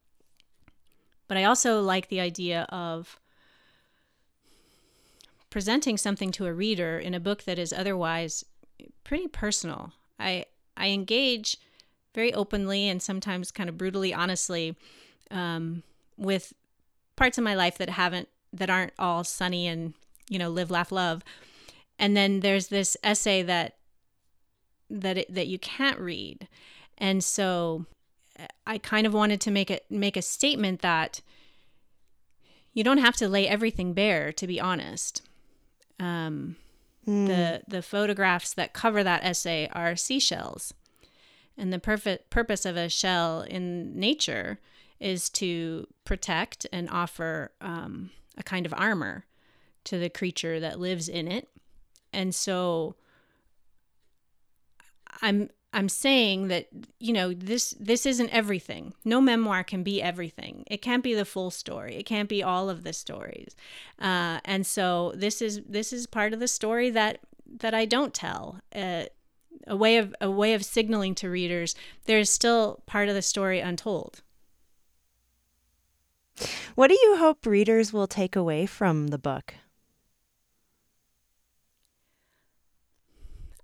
but 1.27 1.37
I 1.37 1.45
also 1.45 1.81
like 1.81 2.09
the 2.09 2.21
idea 2.21 2.67
of 2.71 3.20
presenting 5.51 5.97
something 5.97 6.31
to 6.33 6.47
a 6.47 6.55
reader 6.55 6.99
in 6.99 7.15
a 7.15 7.21
book 7.21 7.45
that 7.45 7.59
is 7.59 7.73
otherwise 7.73 8.45
pretty 9.05 9.29
personal. 9.29 9.93
I 10.19 10.47
I 10.77 10.89
engage 10.89 11.57
very 12.15 12.33
openly 12.33 12.89
and 12.89 13.03
sometimes 13.03 13.51
kind 13.51 13.69
of 13.69 13.77
brutally 13.77 14.15
honestly 14.15 14.77
um, 15.31 15.83
with 16.17 16.53
parts 17.17 17.39
of 17.39 17.45
my 17.45 17.55
life 17.55 17.79
that 17.79 17.91
haven't 17.91 18.29
that 18.53 18.71
aren't 18.71 18.93
all 18.99 19.23
sunny 19.25 19.67
and 19.67 19.95
you 20.29 20.39
know 20.39 20.49
live 20.49 20.71
laugh 20.71 20.93
love. 20.93 21.23
And 21.99 22.17
then 22.17 22.41
there's 22.41 22.69
this 22.69 22.97
essay 23.05 23.43
that 23.43 23.77
that 24.89 25.19
it, 25.19 25.35
that 25.35 25.47
you 25.47 25.59
can't 25.59 25.99
read. 25.99 26.49
And 26.99 27.23
so 27.23 27.87
i 28.67 28.79
kind 28.79 29.07
of 29.07 29.15
wanted 29.15 29.41
to 29.41 29.51
make 29.51 29.71
it 29.71 29.85
make 29.91 30.17
a 30.17 30.23
statement 30.23 30.81
that 30.81 31.21
you 32.73 32.85
don't 32.85 32.99
have 32.99 33.17
to 33.17 33.29
lay 33.29 33.49
everything 33.49 33.93
bare 33.93 34.33
to 34.33 34.47
be 34.47 34.61
honest 34.61 35.23
um, 36.01 36.57
mm. 37.07 37.27
The 37.27 37.63
the 37.69 37.83
photographs 37.83 38.55
that 38.55 38.73
cover 38.73 39.05
that 39.05 39.25
essay 39.25 39.69
are 39.73 39.95
seashells, 39.95 40.75
and 41.57 41.73
the 41.73 41.79
perfect 41.79 42.31
purpose 42.31 42.65
of 42.65 42.77
a 42.77 42.89
shell 42.89 43.43
in 43.43 43.99
nature 43.99 44.59
is 44.99 45.31
to 45.31 45.87
protect 46.05 46.67
and 46.73 46.89
offer 46.91 47.53
um, 47.61 48.11
a 48.37 48.43
kind 48.43 48.67
of 48.67 48.75
armor 48.77 49.25
to 49.85 49.99
the 49.99 50.11
creature 50.11 50.59
that 50.61 50.81
lives 50.81 51.09
in 51.09 51.29
it, 51.29 51.49
and 52.13 52.35
so 52.35 52.97
I'm 55.23 55.51
I'm 55.73 55.89
saying 55.89 56.49
that 56.49 56.67
you 56.99 57.13
know 57.13 57.33
this 57.33 57.75
this 57.79 58.05
isn't 58.05 58.31
everything. 58.31 58.93
No 59.05 59.21
memoir 59.21 59.63
can 59.63 59.83
be 59.83 60.03
everything. 60.03 60.65
It 60.67 60.83
can't 60.83 61.05
be 61.05 61.15
the 61.15 61.25
full 61.25 61.51
story. 61.51 61.97
It 61.97 62.07
can't 62.07 62.29
be 62.29 62.43
all 62.43 62.69
of 62.69 62.83
the 62.83 62.93
stories. 62.93 63.55
Uh, 63.99 64.41
and 64.45 64.67
so 64.67 65.13
this 65.15 65.41
is 65.41 65.61
this 65.69 65.93
is 65.93 66.07
part 66.07 66.33
of 66.33 66.41
the 66.41 66.49
story 66.49 66.91
that 66.91 67.21
that 67.59 67.75
I 67.75 67.85
don't 67.85 68.13
tell. 68.13 68.61
Uh, 68.75 69.05
a 69.67 69.77
way 69.77 69.99
of 69.99 70.15
a 70.21 70.31
way 70.31 70.55
of 70.55 70.65
signaling 70.65 71.15
to 71.15 71.29
readers 71.29 71.75
there's 72.07 72.31
still 72.31 72.83
part 72.87 73.09
of 73.09 73.15
the 73.15 73.23
story 73.23 73.61
untold. 73.61 74.23
What 76.75 76.89
do 76.89 76.95
you 76.95 77.17
hope 77.19 77.45
readers 77.45 77.93
will 77.93 78.07
take 78.07 78.35
away 78.35 78.67
from 78.67 79.09
the 79.09 79.19
book? 79.19 79.55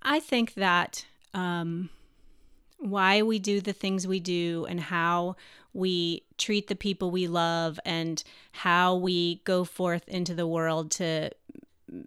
I 0.02 0.20
think 0.20 0.54
that 0.54 1.06
um, 1.34 1.90
why 2.78 3.22
we 3.22 3.38
do 3.38 3.60
the 3.60 3.72
things 3.72 4.06
we 4.06 4.20
do 4.20 4.66
and 4.68 4.80
how 4.80 5.36
we 5.72 6.22
treat 6.38 6.68
the 6.68 6.74
people 6.74 7.10
we 7.10 7.26
love 7.26 7.78
and 7.84 8.22
how 8.52 8.94
we 8.94 9.42
go 9.44 9.64
forth 9.64 10.08
into 10.08 10.34
the 10.34 10.46
world 10.46 10.90
to 10.90 11.30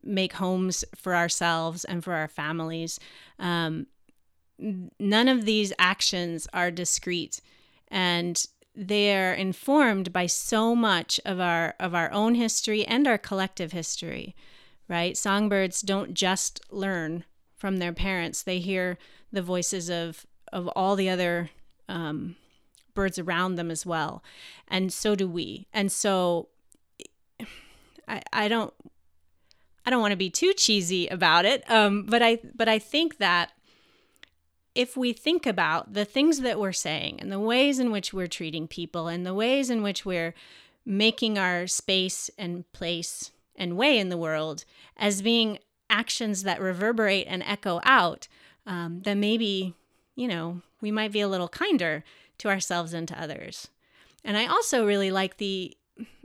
make 0.03 0.34
homes 0.34 0.84
for 0.95 1.15
ourselves 1.15 1.86
and 1.86 2.03
for 2.03 2.13
our 2.13 2.27
families. 2.27 2.99
Um, 3.38 3.88
none 4.60 5.27
of 5.27 5.45
these 5.45 5.71
actions 5.79 6.47
are 6.53 6.71
discrete 6.71 7.41
and 7.88 8.45
they're 8.75 9.34
informed 9.34 10.13
by 10.13 10.25
so 10.25 10.75
much 10.75 11.19
of 11.25 11.39
our 11.39 11.75
of 11.79 11.95
our 11.95 12.12
own 12.12 12.36
history 12.36 12.86
and 12.86 13.08
our 13.08 13.17
collective 13.17 13.71
history 13.71 14.36
right 14.88 15.17
songbirds 15.17 15.82
don't 15.82 16.13
just 16.13 16.62
learn 16.71 17.23
from 17.55 17.77
their 17.77 17.93
parents 17.93 18.43
they 18.43 18.60
hear 18.60 18.97
the 19.32 19.41
voices 19.41 19.89
of 19.89 20.25
of 20.51 20.67
all 20.69 20.95
the 20.95 21.09
other 21.09 21.49
um, 21.88 22.35
birds 22.93 23.19
around 23.19 23.55
them 23.55 23.71
as 23.71 23.85
well. 23.85 24.23
And 24.67 24.91
so 24.91 25.15
do 25.15 25.27
we. 25.27 25.67
And 25.73 25.91
so 25.91 26.49
I, 28.07 28.21
I 28.33 28.47
don't 28.47 28.73
I 29.85 29.89
don't 29.89 30.01
want 30.01 30.12
to 30.12 30.17
be 30.17 30.29
too 30.29 30.53
cheesy 30.53 31.07
about 31.07 31.45
it, 31.45 31.69
um, 31.69 32.03
but 32.03 32.21
I 32.21 32.39
but 32.53 32.67
I 32.67 32.77
think 32.79 33.17
that 33.17 33.53
if 34.75 34.95
we 34.95 35.13
think 35.13 35.45
about 35.45 35.93
the 35.93 36.05
things 36.05 36.41
that 36.41 36.59
we're 36.59 36.71
saying 36.71 37.19
and 37.19 37.31
the 37.31 37.39
ways 37.39 37.79
in 37.79 37.91
which 37.91 38.13
we're 38.13 38.27
treating 38.27 38.67
people 38.67 39.07
and 39.07 39.25
the 39.25 39.33
ways 39.33 39.69
in 39.69 39.81
which 39.81 40.05
we're 40.05 40.33
making 40.85 41.38
our 41.38 41.67
space 41.67 42.29
and 42.38 42.71
place 42.71 43.31
and 43.55 43.77
way 43.77 43.97
in 43.97 44.09
the 44.09 44.17
world 44.17 44.63
as 44.95 45.21
being 45.21 45.59
actions 45.89 46.43
that 46.43 46.62
reverberate 46.62 47.25
and 47.27 47.43
echo 47.43 47.81
out, 47.83 48.27
um, 48.65 49.01
then 49.03 49.19
maybe 49.19 49.73
you 50.19 50.27
know, 50.27 50.62
we 50.82 50.91
might 50.91 51.13
be 51.13 51.21
a 51.21 51.29
little 51.29 51.47
kinder 51.47 52.03
to 52.39 52.49
ourselves 52.49 52.93
and 52.93 53.08
to 53.08 53.21
others. 53.21 53.69
And 54.21 54.36
I 54.36 54.47
also 54.47 54.86
really 54.86 55.12
like 55.12 55.38
the 55.38 55.77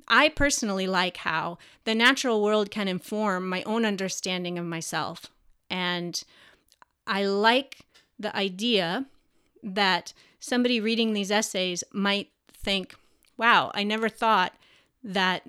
I 0.09 0.30
personally 0.30 0.88
like 0.88 1.18
how 1.18 1.59
the 1.85 1.94
natural 1.94 2.42
world 2.42 2.72
can 2.72 2.88
inform 2.88 3.48
my 3.48 3.62
own 3.62 3.85
understanding 3.85 4.59
of 4.59 4.66
myself. 4.66 5.30
And 5.70 6.22
I 7.07 7.24
like 7.24 7.83
the 8.18 8.37
idea 8.37 9.07
that 9.62 10.12
somebody 10.40 10.80
reading 10.80 11.12
these 11.12 11.30
essays 11.30 11.85
might 11.92 12.30
think, 12.52 12.96
wow, 13.37 13.70
I 13.74 13.85
never 13.85 14.09
thought 14.09 14.54
that, 15.04 15.42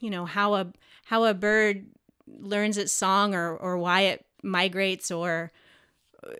you 0.00 0.08
know, 0.08 0.24
how 0.24 0.54
a 0.54 0.68
how 1.04 1.24
a 1.24 1.34
bird 1.34 1.84
learns 2.26 2.78
its 2.78 2.92
song 2.92 3.34
or 3.34 3.54
or 3.54 3.76
why 3.76 4.00
it 4.02 4.24
migrates 4.42 5.10
or 5.10 5.52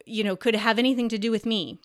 you 0.05 0.25
know, 0.25 0.37
could 0.37 0.55
have 0.55 0.79
anything 0.79 1.09
to 1.09 1.19
do 1.19 1.31
with 1.31 1.47
me. 1.47 1.79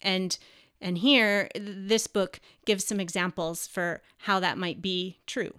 And 0.00 0.38
and 0.80 0.98
here 0.98 1.48
this 1.54 2.06
book 2.06 2.40
gives 2.64 2.84
some 2.84 3.00
examples 3.00 3.66
for 3.66 4.02
how 4.18 4.40
that 4.40 4.58
might 4.58 4.82
be 4.82 5.18
true. 5.26 5.54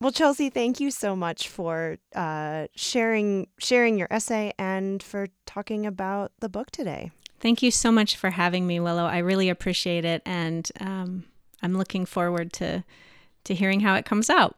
Well, 0.00 0.12
Chelsea, 0.12 0.48
thank 0.48 0.78
you 0.78 0.92
so 0.92 1.16
much 1.16 1.48
for 1.48 1.98
uh, 2.14 2.68
sharing 2.76 3.48
sharing 3.58 3.98
your 3.98 4.08
essay 4.10 4.52
and 4.58 5.02
for 5.02 5.28
talking 5.46 5.86
about 5.86 6.32
the 6.38 6.48
book 6.48 6.70
today. 6.70 7.10
Thank 7.40 7.62
you 7.62 7.70
so 7.70 7.90
much 7.90 8.16
for 8.16 8.30
having 8.30 8.66
me, 8.66 8.80
Willow. 8.80 9.06
I 9.06 9.18
really 9.18 9.48
appreciate 9.48 10.04
it, 10.04 10.22
and 10.24 10.70
um, 10.80 11.24
I'm 11.62 11.76
looking 11.76 12.06
forward 12.06 12.52
to 12.54 12.84
to 13.44 13.54
hearing 13.54 13.80
how 13.80 13.94
it 13.94 14.04
comes 14.04 14.30
out. 14.30 14.56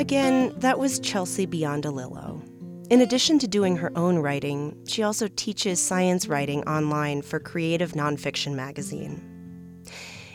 Again, 0.00 0.54
that 0.56 0.78
was 0.78 0.98
Chelsea 0.98 1.46
Biondolillo. 1.46 2.40
In 2.88 3.02
addition 3.02 3.38
to 3.38 3.46
doing 3.46 3.76
her 3.76 3.92
own 3.96 4.18
writing, 4.18 4.74
she 4.86 5.02
also 5.02 5.28
teaches 5.28 5.78
science 5.78 6.26
writing 6.26 6.66
online 6.66 7.20
for 7.20 7.38
Creative 7.38 7.92
Nonfiction 7.92 8.54
magazine. 8.54 9.22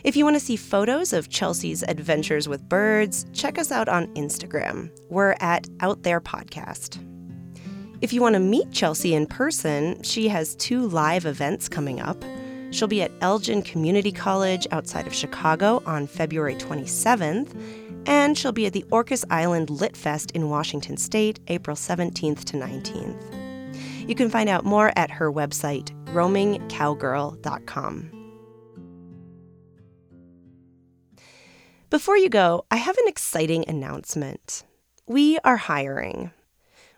If 0.04 0.16
you 0.16 0.24
want 0.24 0.36
to 0.36 0.40
see 0.40 0.56
photos 0.56 1.14
of 1.14 1.30
Chelsea's 1.30 1.82
adventures 1.82 2.48
with 2.48 2.70
birds, 2.70 3.26
check 3.34 3.58
us 3.58 3.72
out 3.72 3.90
on 3.90 4.06
Instagram. 4.14 4.92
We're 5.10 5.36
at 5.40 5.68
Out 5.80 6.04
There 6.04 6.22
Podcast. 6.22 7.00
If 8.02 8.14
you 8.14 8.22
want 8.22 8.34
to 8.34 8.40
meet 8.40 8.72
Chelsea 8.72 9.16
in 9.16 9.26
person, 9.26 10.00
she 10.04 10.28
has 10.28 10.56
two 10.58 10.88
live 10.90 11.26
events 11.26 11.68
coming 11.68 12.00
up. 12.00 12.24
She'll 12.70 12.88
be 12.88 13.02
at 13.02 13.12
Elgin 13.22 13.64
Community 13.64 14.12
College 14.12 14.68
outside 14.70 15.08
of 15.08 15.16
Chicago 15.16 15.82
on 15.88 16.06
February 16.06 16.56
27th, 16.56 17.56
and 18.06 18.38
she'll 18.38 18.52
be 18.52 18.66
at 18.66 18.74
the 18.74 18.86
Orcas 18.92 19.24
Island 19.30 19.70
Lit 19.70 19.96
Fest 19.96 20.32
in 20.32 20.50
Washington 20.50 20.98
State 20.98 21.40
April 21.48 21.76
17th 21.76 22.44
to 22.46 22.58
19th. 22.58 23.46
You 24.08 24.16
can 24.16 24.30
find 24.30 24.50
out 24.50 24.66
more 24.66 24.92
at 24.96 25.12
her 25.12 25.32
website, 25.32 25.92
roamingcowgirl.com. 26.14 28.12
Before 31.90 32.18
you 32.18 32.30
go, 32.30 32.66
I 32.70 32.76
have 32.78 32.98
an 32.98 33.08
exciting 33.08 33.64
announcement. 33.68 34.64
We 35.08 35.38
are 35.44 35.58
hiring. 35.58 36.32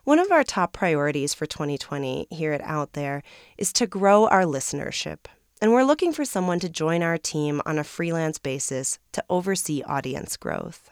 One 0.05 0.19
of 0.19 0.31
our 0.31 0.43
top 0.43 0.71
priorities 0.71 1.33
for 1.33 1.45
2020 1.45 2.27
here 2.31 2.53
at 2.53 2.61
Out 2.61 2.93
There 2.93 3.21
is 3.57 3.73
to 3.73 3.85
grow 3.85 4.27
our 4.27 4.43
listenership, 4.43 5.25
and 5.61 5.73
we're 5.73 5.83
looking 5.83 6.13
for 6.13 6.23
someone 6.23 6.59
to 6.61 6.69
join 6.69 7.03
our 7.03 7.17
team 7.17 7.61
on 7.65 7.77
a 7.77 7.83
freelance 7.83 8.37
basis 8.37 8.97
to 9.11 9.23
oversee 9.29 9.83
audience 9.83 10.37
growth. 10.37 10.89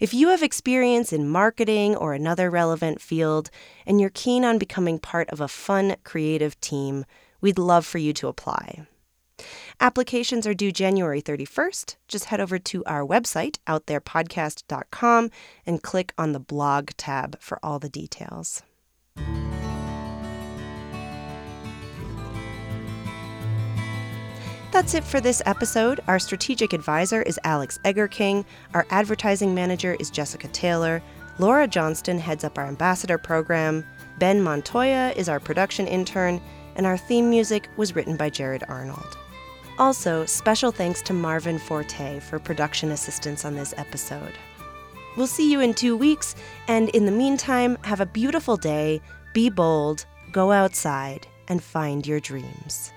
If 0.00 0.14
you 0.14 0.28
have 0.28 0.42
experience 0.42 1.12
in 1.12 1.28
marketing 1.28 1.94
or 1.96 2.14
another 2.14 2.50
relevant 2.50 3.00
field, 3.00 3.50
and 3.86 4.00
you're 4.00 4.10
keen 4.10 4.44
on 4.44 4.58
becoming 4.58 4.98
part 4.98 5.28
of 5.30 5.40
a 5.40 5.48
fun, 5.48 5.96
creative 6.04 6.60
team, 6.60 7.04
we'd 7.40 7.58
love 7.58 7.86
for 7.86 7.98
you 7.98 8.12
to 8.14 8.28
apply. 8.28 8.86
Applications 9.80 10.46
are 10.46 10.54
due 10.54 10.72
January 10.72 11.20
31st. 11.20 11.96
Just 12.08 12.26
head 12.26 12.40
over 12.40 12.58
to 12.58 12.84
our 12.84 13.04
website, 13.04 13.58
outtherepodcast.com, 13.66 15.30
and 15.66 15.82
click 15.82 16.14
on 16.16 16.32
the 16.32 16.40
blog 16.40 16.90
tab 16.96 17.40
for 17.40 17.58
all 17.62 17.78
the 17.78 17.88
details. 17.88 18.62
That's 24.72 24.94
it 24.94 25.04
for 25.04 25.20
this 25.20 25.42
episode. 25.44 26.00
Our 26.08 26.18
strategic 26.18 26.72
advisor 26.72 27.20
is 27.20 27.38
Alex 27.44 27.78
Eggerking. 27.84 28.46
Our 28.72 28.86
advertising 28.88 29.54
manager 29.54 29.98
is 30.00 30.08
Jessica 30.08 30.48
Taylor. 30.48 31.02
Laura 31.38 31.68
Johnston 31.68 32.18
heads 32.18 32.42
up 32.42 32.56
our 32.56 32.64
ambassador 32.64 33.18
program. 33.18 33.84
Ben 34.18 34.42
Montoya 34.42 35.12
is 35.14 35.28
our 35.28 35.38
production 35.38 35.86
intern. 35.86 36.40
And 36.74 36.86
our 36.86 36.96
theme 36.96 37.28
music 37.28 37.68
was 37.76 37.94
written 37.94 38.16
by 38.16 38.30
Jared 38.30 38.64
Arnold. 38.66 39.18
Also, 39.78 40.24
special 40.24 40.72
thanks 40.72 41.02
to 41.02 41.12
Marvin 41.12 41.58
Forte 41.58 42.20
for 42.20 42.38
production 42.38 42.92
assistance 42.92 43.44
on 43.44 43.54
this 43.54 43.74
episode. 43.76 44.32
We'll 45.18 45.26
see 45.26 45.52
you 45.52 45.60
in 45.60 45.74
two 45.74 45.98
weeks, 45.98 46.34
and 46.66 46.88
in 46.90 47.04
the 47.04 47.12
meantime, 47.12 47.76
have 47.82 48.00
a 48.00 48.06
beautiful 48.06 48.56
day, 48.56 49.02
be 49.34 49.50
bold, 49.50 50.06
go 50.32 50.50
outside, 50.50 51.26
and 51.48 51.62
find 51.62 52.06
your 52.06 52.20
dreams. 52.20 52.90